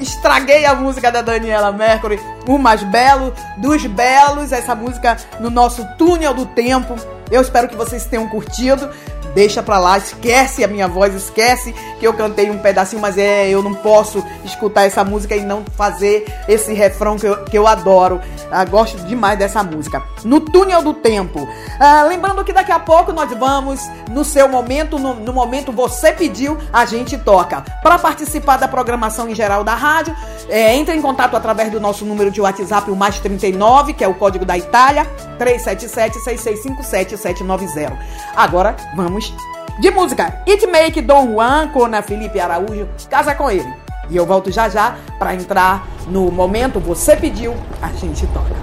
[0.00, 5.84] estraguei a música da Daniela Mercury, o mais belo dos belos, essa música no nosso
[5.98, 6.96] túnel do tempo.
[7.30, 8.88] Eu espero que vocês tenham curtido
[9.34, 13.48] deixa pra lá, esquece a minha voz, esquece que eu cantei um pedacinho, mas é,
[13.50, 17.66] eu não posso escutar essa música e não fazer esse refrão que eu, que eu
[17.66, 18.20] adoro.
[18.54, 20.00] Ah, gosto demais dessa música.
[20.24, 21.48] No Túnel do Tempo.
[21.80, 26.12] Ah, lembrando que daqui a pouco nós vamos, no seu momento, no, no momento você
[26.12, 27.64] pediu, a gente toca.
[27.82, 30.14] Para participar da programação em geral da rádio,
[30.48, 34.08] é, entre em contato através do nosso número de WhatsApp, o mais 39, que é
[34.08, 35.04] o código da Itália,
[35.38, 37.92] 377-6657-790.
[38.36, 39.34] Agora vamos
[39.80, 40.40] de música.
[40.48, 42.88] It Make Don Juan com a Felipe Araújo.
[43.10, 43.83] Casa com ele.
[44.10, 48.54] E eu volto já já para entrar no momento você pediu, a gente toca.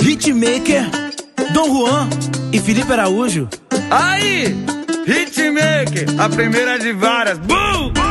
[0.00, 0.90] Hitmaker,
[1.52, 2.08] Dom Juan
[2.52, 3.48] e Felipe Araújo.
[3.90, 4.54] Aí,
[5.06, 7.38] Hitmaker, a primeira de várias.
[7.38, 8.09] Boom!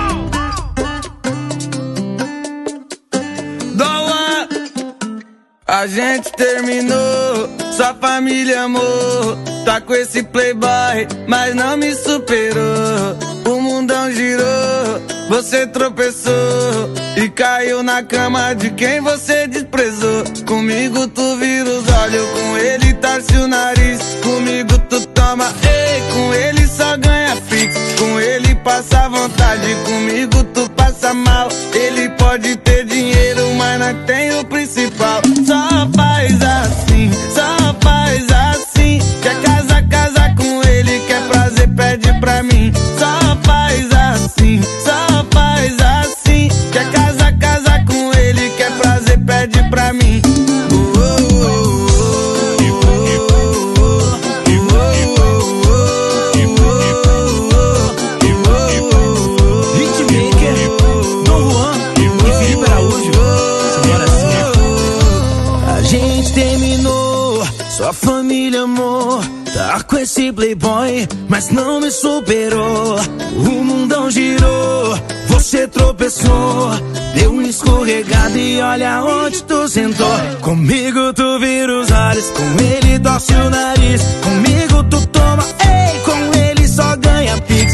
[5.70, 9.38] A gente terminou, sua família amou.
[9.63, 13.17] Tá com esse playboy, mas não me superou.
[13.46, 16.33] O mundão girou, você tropeçou
[17.16, 20.24] e caiu na cama de quem você desprezou.
[20.47, 24.00] Comigo tu vira os olhos, com ele torce o nariz.
[24.24, 27.75] Comigo tu toma, ei, com ele só ganha fix.
[28.00, 31.47] Com ele passa vontade, comigo tu passa mal.
[31.74, 35.21] Ele pode ter dinheiro, mas tem o principal.
[35.46, 39.00] Só faz assim, só faz assim.
[39.21, 42.71] Quer casa, casa com ele, quer prazer, pede pra mim.
[42.97, 44.88] Só faz assim, só
[67.89, 69.24] sua família amor.
[69.53, 72.95] Tá com esse playboy, mas não me superou.
[73.36, 74.97] O mundão girou,
[75.28, 76.71] você tropeçou.
[77.16, 80.07] Deu uma escorregada e olha onde tu sentou.
[80.41, 84.01] Comigo tu vira os olhos, com ele torce o nariz.
[84.24, 87.68] Comigo tu toma, ei, com ele só ganha pix.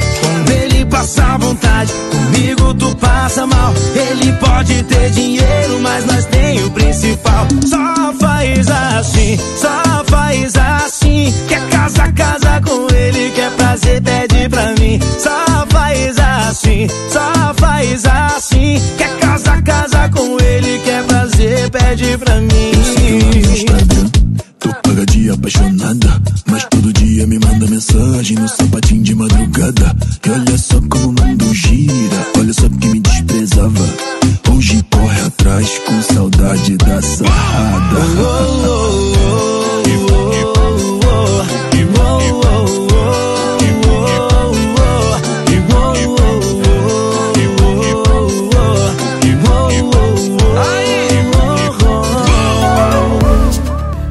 [0.96, 3.74] Passa vontade, comigo tu passa mal.
[3.94, 7.46] Ele pode ter dinheiro, mas nós tem o principal.
[7.68, 11.34] Só faz assim, só faz assim.
[11.50, 14.98] Quer casa, casa com ele, quer prazer, pede pra mim.
[15.20, 18.82] Só faz assim, só faz assim.
[18.98, 22.72] Quer casa, casa com ele, quer prazer, pede pra mim.
[24.60, 26.22] Tô paga de apaixonada,
[27.86, 29.96] mensagem no sapatinho de madrugada.
[30.26, 33.86] E olha só como o mundo gira, olha só que me desprezava.
[34.52, 38.06] Hoje corre atrás com saudade da sarrada.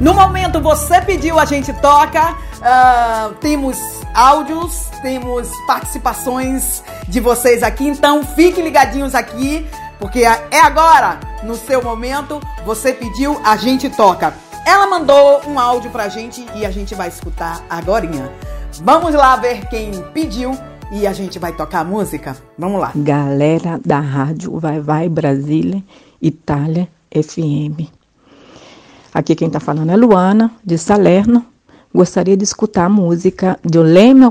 [0.00, 2.36] No momento você pediu, a gente toca.
[2.66, 3.78] Ah, temos
[4.14, 9.66] áudios, temos participações de vocês aqui, então fiquem ligadinhos aqui,
[9.98, 14.32] porque é agora, no seu momento, você pediu, a gente toca.
[14.66, 18.32] Ela mandou um áudio pra gente e a gente vai escutar agorinha.
[18.82, 20.58] Vamos lá ver quem pediu
[20.90, 22.34] e a gente vai tocar a música?
[22.58, 22.92] Vamos lá.
[22.96, 25.84] Galera da rádio Vai Vai Brasília,
[26.20, 27.92] Itália FM.
[29.12, 31.44] Aqui quem tá falando é Luana, de Salerno.
[31.94, 34.24] Gostaria de escutar a música de O Leme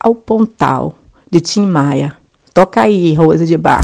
[0.00, 0.94] ao Pontal,
[1.30, 2.16] de Tim Maia.
[2.54, 3.82] Toca aí, Rosa de Bar.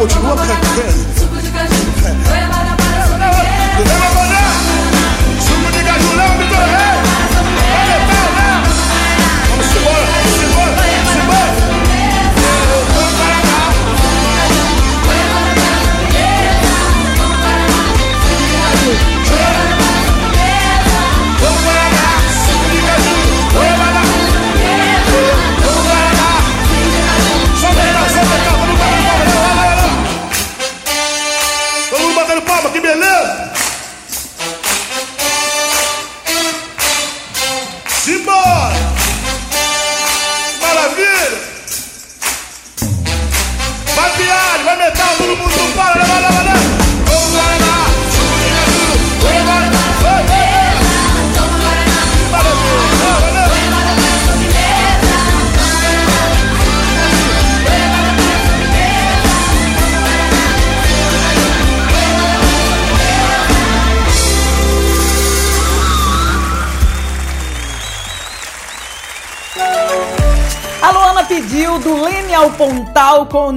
[0.00, 0.87] 我去给我开开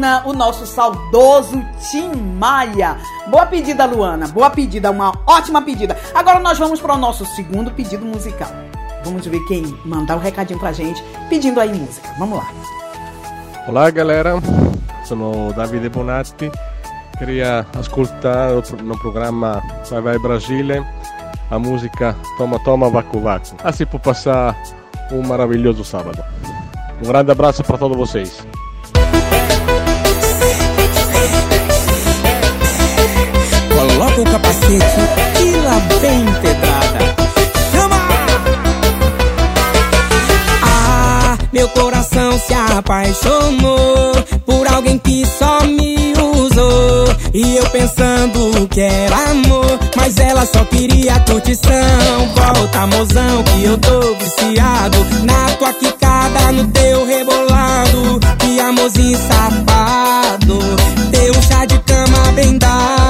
[0.02, 2.98] Pontal com na- o nosso saudoso Tim Maia.
[3.28, 4.28] Boa pedida, Luana.
[4.28, 5.96] Boa pedida, uma ótima pedida.
[6.14, 8.50] Agora nós vamos para o nosso segundo pedido musical.
[9.06, 12.10] Vamos ver quem mandar o recadinho pra gente pedindo aí música.
[12.20, 12.48] Vamos lá.
[13.68, 14.34] Olá galera,
[15.06, 16.52] sono Davide Bonatti,
[17.18, 20.84] queria ascoltare no pro- no programma Vai Vai Brasile
[21.50, 23.56] a musica Toma Toma Vacu Vacu.
[23.64, 24.56] Assim può passar
[25.12, 26.24] um maravilhoso sábado.
[27.04, 28.46] Um grande abraço para todos vocês.
[34.72, 37.16] O capacete e lá vem pedrada.
[37.74, 37.98] Chama!
[40.64, 44.14] Ah, meu coração se apaixonou
[44.46, 47.14] por alguém que só me usou.
[47.34, 52.30] E eu pensando que era amor, mas ela só queria curtição.
[52.34, 58.22] Volta, mozão, que eu tô viciado na tua quicada, no teu rebolado.
[58.40, 60.60] Que amorzinho safado,
[61.12, 63.01] teu chá de cama bem dado.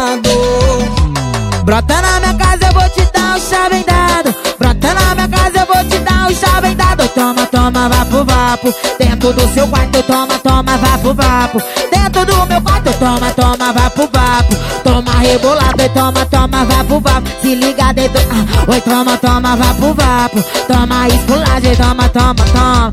[1.64, 4.36] Brota na minha casa, eu vou te dar um chá bem dado.
[4.58, 7.08] Brota na minha casa, eu vou te dar um chá bem dado.
[7.10, 8.74] Toma, toma, vapo, vapo.
[8.98, 11.62] Dentro do seu quarto, toma, toma, vapo, vapo.
[11.92, 14.56] Dentro do meu quarto, toma, toma, vapo, vapo.
[14.84, 17.30] Toma rebolado toma, toma, vapo, vapo.
[17.42, 18.22] Se liga dentro.
[18.32, 20.44] Ah, oi, toma, toma, vapo, vapo.
[20.68, 22.91] Toma esculagem, toma, toma, toma.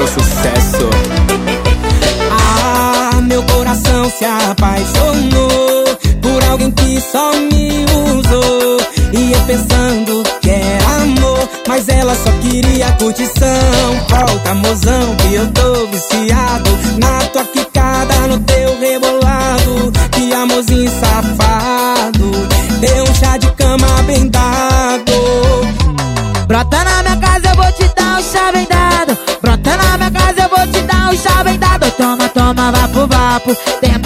[0.00, 0.88] No sucesso.
[2.30, 5.84] Ah, meu coração se apaixonou
[6.22, 8.80] por alguém que só me usou.
[9.12, 14.06] E eu pensando que era amor, mas ela só queria curtição.
[14.08, 15.16] Volta, mozão,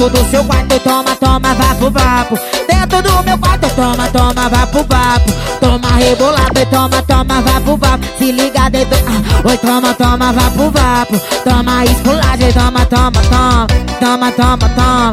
[0.05, 2.39] Dentro do seu quarto, toma, toma, vapo, vapo.
[2.69, 5.33] Dentro do meu quarto, toma, toma, vapo, vapo.
[5.61, 8.05] Toma rebolado toma, toma, vapo, vapo.
[8.19, 11.19] Se liga dentro, ah, oi, toma, toma, vapo, vapo.
[11.43, 13.67] Toma esculagem, toma, toma, toma.
[13.99, 15.13] Toma, toma, toma.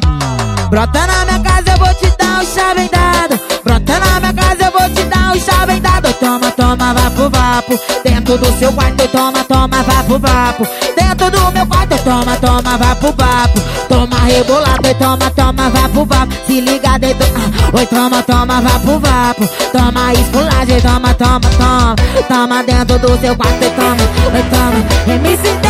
[0.69, 3.39] Brota na minha casa, eu vou te dar um chá bem dado.
[3.63, 6.13] Brota na minha casa, eu vou te dar um chá bem dado.
[6.15, 7.79] Toma, toma, vapo, vapo.
[8.03, 10.67] Dentro do seu quarto, toma, toma, vapo, vapo.
[10.97, 13.60] Dentro do meu quarto, toma, toma, vapo, vapo.
[13.91, 16.33] Toma rebolado e toma, toma, vapo, vapo.
[16.47, 19.45] Se liga dentro, ah, oi, toma, toma, vapo, vapo.
[19.73, 21.95] Toma esculagem, toma, toma, toma.
[22.29, 24.03] Toma dentro do seu quarto e toma,
[24.33, 25.19] oi, toma.
[25.19, 25.60] MC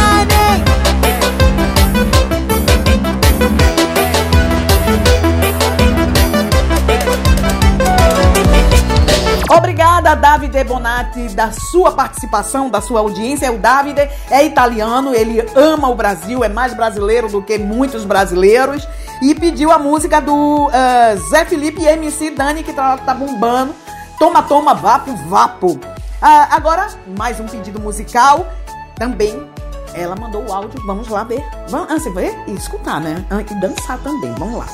[11.01, 13.51] Bonatti, da sua participação, da sua audiência.
[13.51, 18.87] O Davide é italiano, ele ama o Brasil, é mais brasileiro do que muitos brasileiros.
[19.21, 23.73] E pediu a música do eh, Zé Felipe e MC Dani, que tá, tá bombando.
[24.17, 25.79] Toma, toma, vapo, vapo.
[26.21, 26.87] Ah, agora,
[27.17, 28.47] mais um pedido musical.
[28.95, 29.47] Também
[29.93, 30.79] ela mandou o áudio.
[30.85, 31.43] Vamos lá ver.
[31.69, 33.25] Vamos, ah, você vai escutar, né?
[33.29, 34.31] Ah, E dançar também.
[34.37, 34.67] Vamos lá.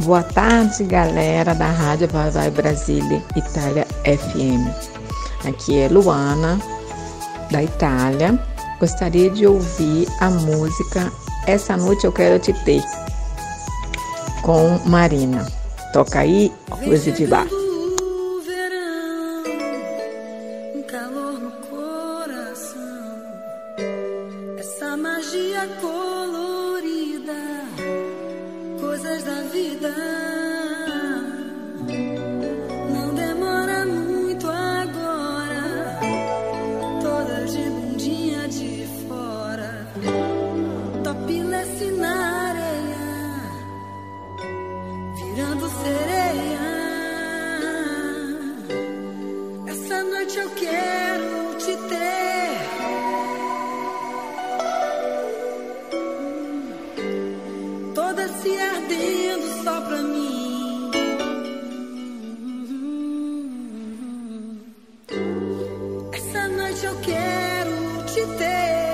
[0.00, 5.03] Boa tarde, galera da Rádio Vai Vai Brasília, Itália FM.
[5.44, 6.58] Aqui é Luana,
[7.50, 8.38] da Itália.
[8.80, 11.12] Gostaria de ouvir a música
[11.46, 12.82] Essa Noite Eu Quero Te Ter,
[14.42, 15.46] com Marina.
[15.92, 16.52] Toca aí,
[16.84, 17.46] coisa de bar.
[66.84, 68.93] eu quero te ter.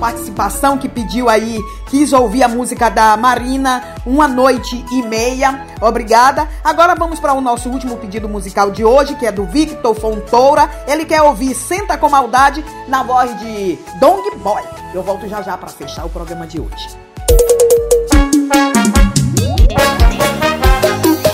[0.00, 5.66] Participação que pediu aí, quis ouvir a música da Marina, Uma Noite e Meia.
[5.80, 6.48] Obrigada.
[6.64, 10.68] Agora vamos para o nosso último pedido musical de hoje, que é do Victor Fontoura.
[10.88, 14.62] Ele quer ouvir Senta com Maldade na voz de Dong Boy.
[14.94, 16.88] Eu volto já já para fechar o programa de hoje.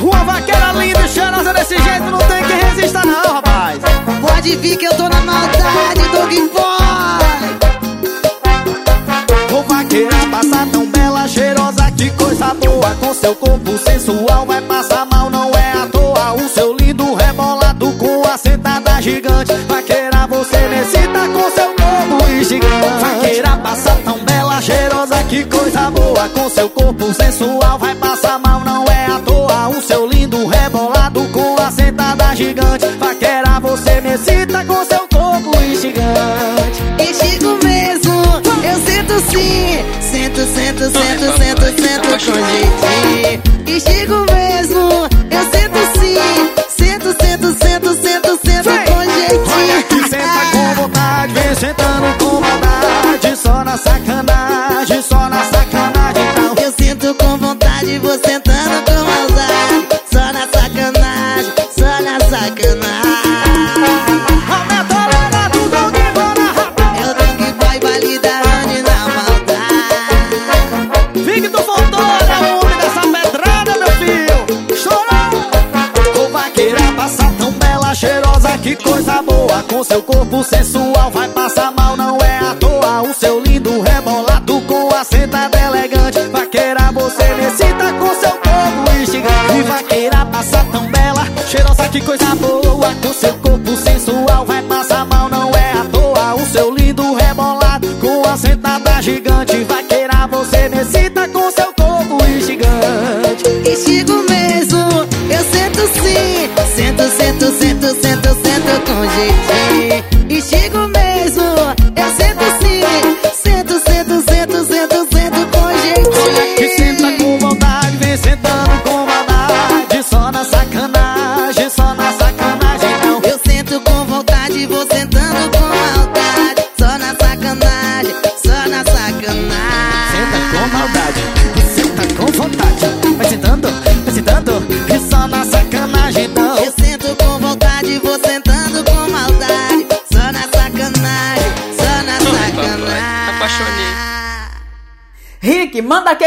[0.01, 3.80] Uma vaqueira linda e cheirosa desse jeito não tem quem resista não, rapaz.
[4.20, 6.75] Pode vir que eu tô na maldade, Dog Boy.
[9.97, 12.94] Ô vaqueira passa tão bela, cheirosa, que coisa boa.
[13.01, 16.32] Com seu corpo sensual vai passar mal, não é à toa.
[16.35, 19.55] O seu lindo rebolado com a sentada gigante.
[19.66, 23.01] Vaqueira, você necessita com seu corpo e gigante.
[23.01, 26.28] Vaqueira passa tão bela, cheirosa, que coisa boa.
[26.28, 29.68] Com seu corpo sensual vai passar mal, não é à toa.
[29.68, 32.86] O seu lindo rebolado com a sentada gigante.
[32.98, 34.45] Vaqueira, você necessita
[39.16, 40.01] eu sinto sim.
[40.01, 43.45] Sento, sento, sento, sento, sento com jeitinho.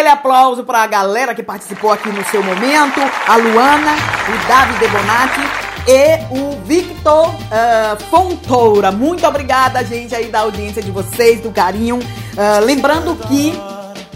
[0.09, 2.99] Aplauso pra galera que participou aqui no seu momento.
[3.27, 3.93] A Luana,
[4.27, 5.41] o Davi Debonati
[5.87, 8.91] e o Victor ah, Fontoura.
[8.91, 11.99] Muito obrigada, gente, aí da audiência de vocês, do carinho.
[12.37, 13.57] Ah, lembrando que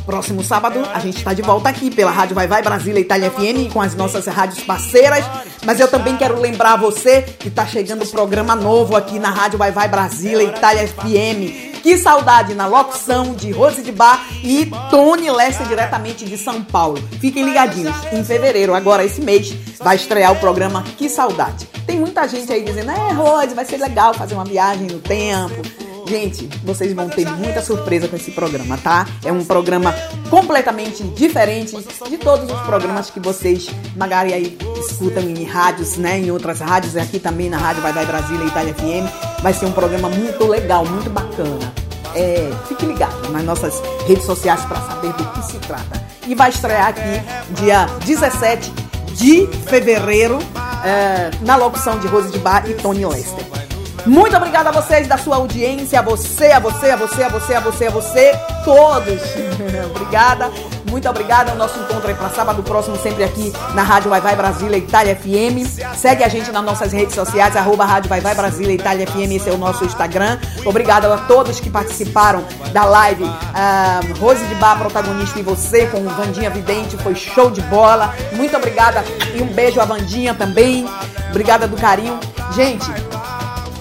[0.06, 3.72] Próximo sábado a gente está de volta aqui pela Rádio Vai Vai Brasília Itália FM
[3.72, 5.24] com as nossas rádios parceiras.
[5.66, 9.58] Mas eu também quero lembrar você que está chegando o programa novo aqui na Rádio
[9.58, 11.73] Vai Vai Brasília Itália FM.
[11.84, 16.98] Que saudade na locução de Rose de Bar e Tony Lester diretamente de São Paulo.
[17.20, 17.94] Fiquem ligadinhos.
[18.14, 21.68] Em fevereiro, agora esse mês, vai estrear o programa Que Saudade.
[21.86, 25.83] Tem muita gente aí dizendo, é Rose, vai ser legal fazer uma viagem no tempo.
[26.14, 29.08] Gente, vocês vão ter muita surpresa com esse programa, tá?
[29.26, 29.96] É um programa
[30.30, 31.76] completamente diferente
[32.08, 36.20] de todos os programas que vocês, magari, aí escutam em rádios, né?
[36.20, 39.42] Em outras rádios, aqui também na Rádio Vai Vai Brasília e Itália FM.
[39.42, 41.74] Vai ser um programa muito legal, muito bacana.
[42.14, 46.00] É, fique ligado nas nossas redes sociais para saber do que se trata.
[46.28, 48.72] E vai estrear aqui dia 17
[49.16, 50.38] de fevereiro
[50.86, 53.63] é, na locução de Rose de Bar e Tony Lester.
[54.06, 57.54] Muito obrigada a vocês da sua audiência, a você, a você, a você, a você,
[57.54, 58.32] a você, a você,
[58.66, 59.22] todos.
[59.96, 60.52] obrigada,
[60.90, 61.54] muito obrigada.
[61.54, 65.16] O nosso encontro é para sábado próximo, sempre aqui na Rádio Vai Vai Brasília Itália
[65.16, 65.66] FM.
[65.96, 69.50] Segue a gente nas nossas redes sociais, arroba Rádio Vai Vai Brasília Itália FM, esse
[69.50, 70.38] é o nosso Instagram.
[70.66, 72.44] Obrigada a todos que participaram
[72.74, 73.24] da live.
[73.56, 78.14] Ah, Rose de Bar, protagonista e você, com o Vandinha Vidente, foi show de bola.
[78.34, 79.02] Muito obrigada
[79.34, 80.86] e um beijo a Vandinha também.
[81.30, 82.20] Obrigada do carinho.
[82.54, 82.86] Gente,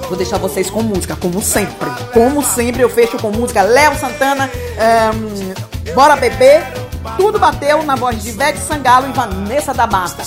[0.09, 1.91] Vou deixar vocês com música, como sempre.
[2.13, 3.63] Como sempre, eu fecho com música.
[3.63, 6.63] Léo Santana, ahn, Bora Beber.
[7.17, 10.23] Tudo bateu na voz de Ivete Sangalo e Vanessa da Mata.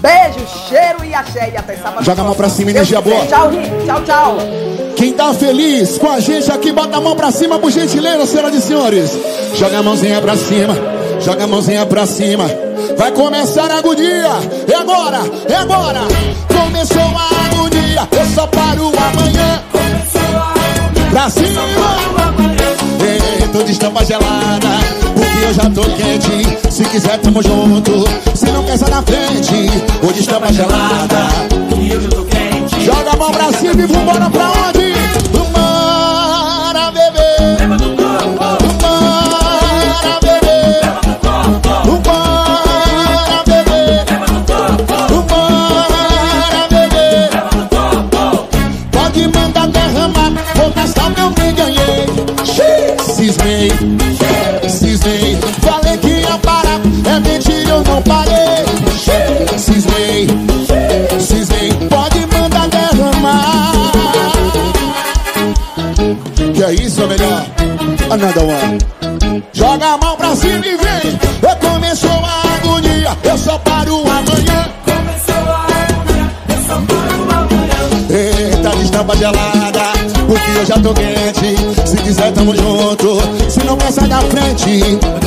[0.00, 1.50] Beijo, cheiro e axé.
[1.52, 2.04] E até sábado.
[2.04, 3.26] Joga a mão pra cima, energia boa.
[3.26, 3.50] Tchau.
[3.84, 4.36] Tchau, tchau.
[4.96, 8.54] Quem tá feliz com a gente aqui, bota a mão pra cima, por gentileza, senhoras
[8.54, 9.10] e senhores.
[9.56, 10.74] Joga a mãozinha pra cima,
[11.20, 12.44] joga a mãozinha pra cima.
[12.98, 14.28] Vai começar a agonia.
[14.70, 16.00] É agora, é agora.
[16.48, 17.29] Começou a
[17.90, 19.62] agonia, eu só paro amanhã.
[21.10, 21.62] Pra cima.
[23.00, 24.68] Ei, tô de estampa gelada,
[25.14, 26.72] porque eu já tô quente.
[26.72, 28.04] Se quiser, tamo junto.
[28.34, 29.70] Se não quer, sai na frente.
[30.12, 31.09] De estampa gelada.
[84.80, 85.19] Frente.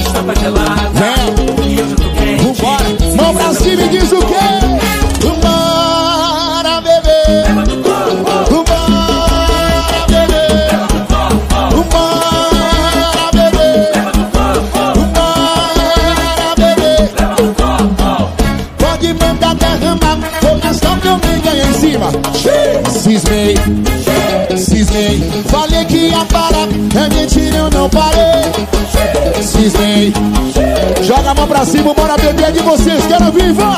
[31.64, 33.78] Pra cima, bora beber de vocês, quero vir, vai.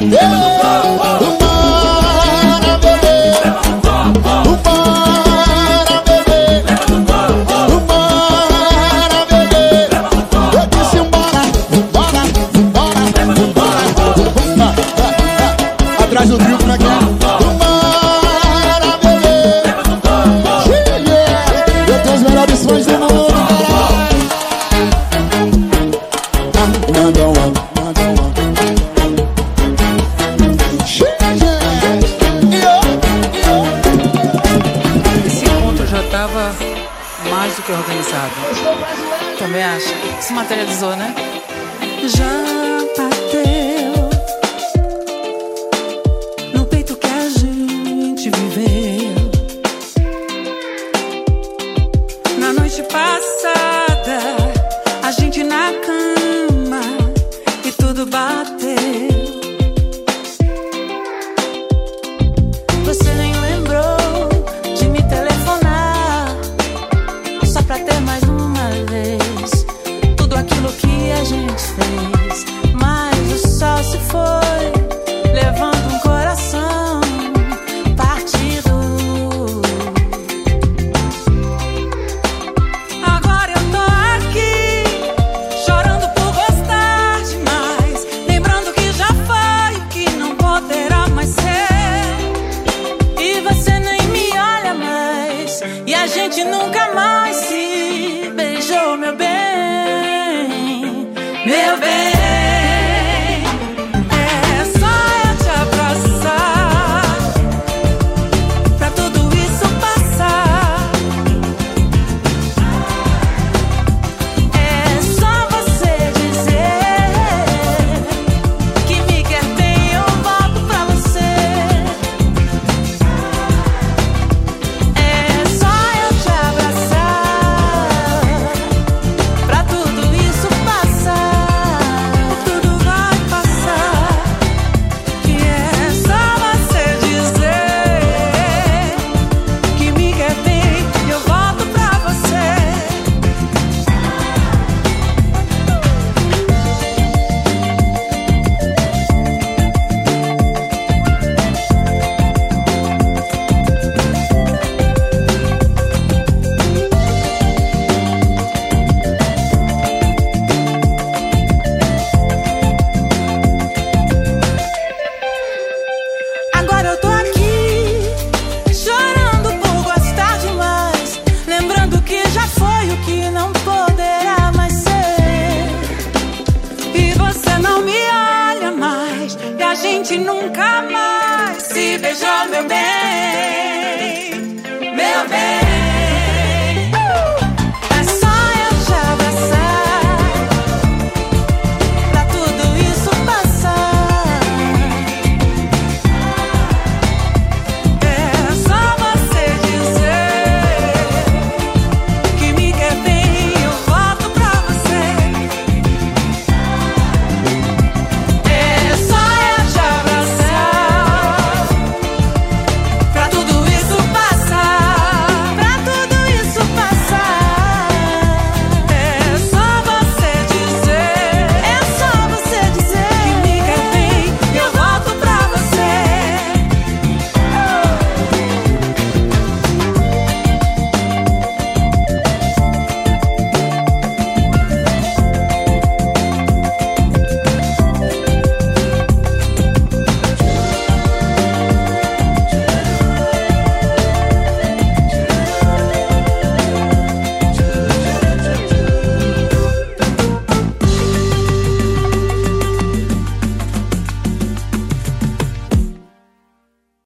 [0.00, 1.27] Ei, Vambora, bebê.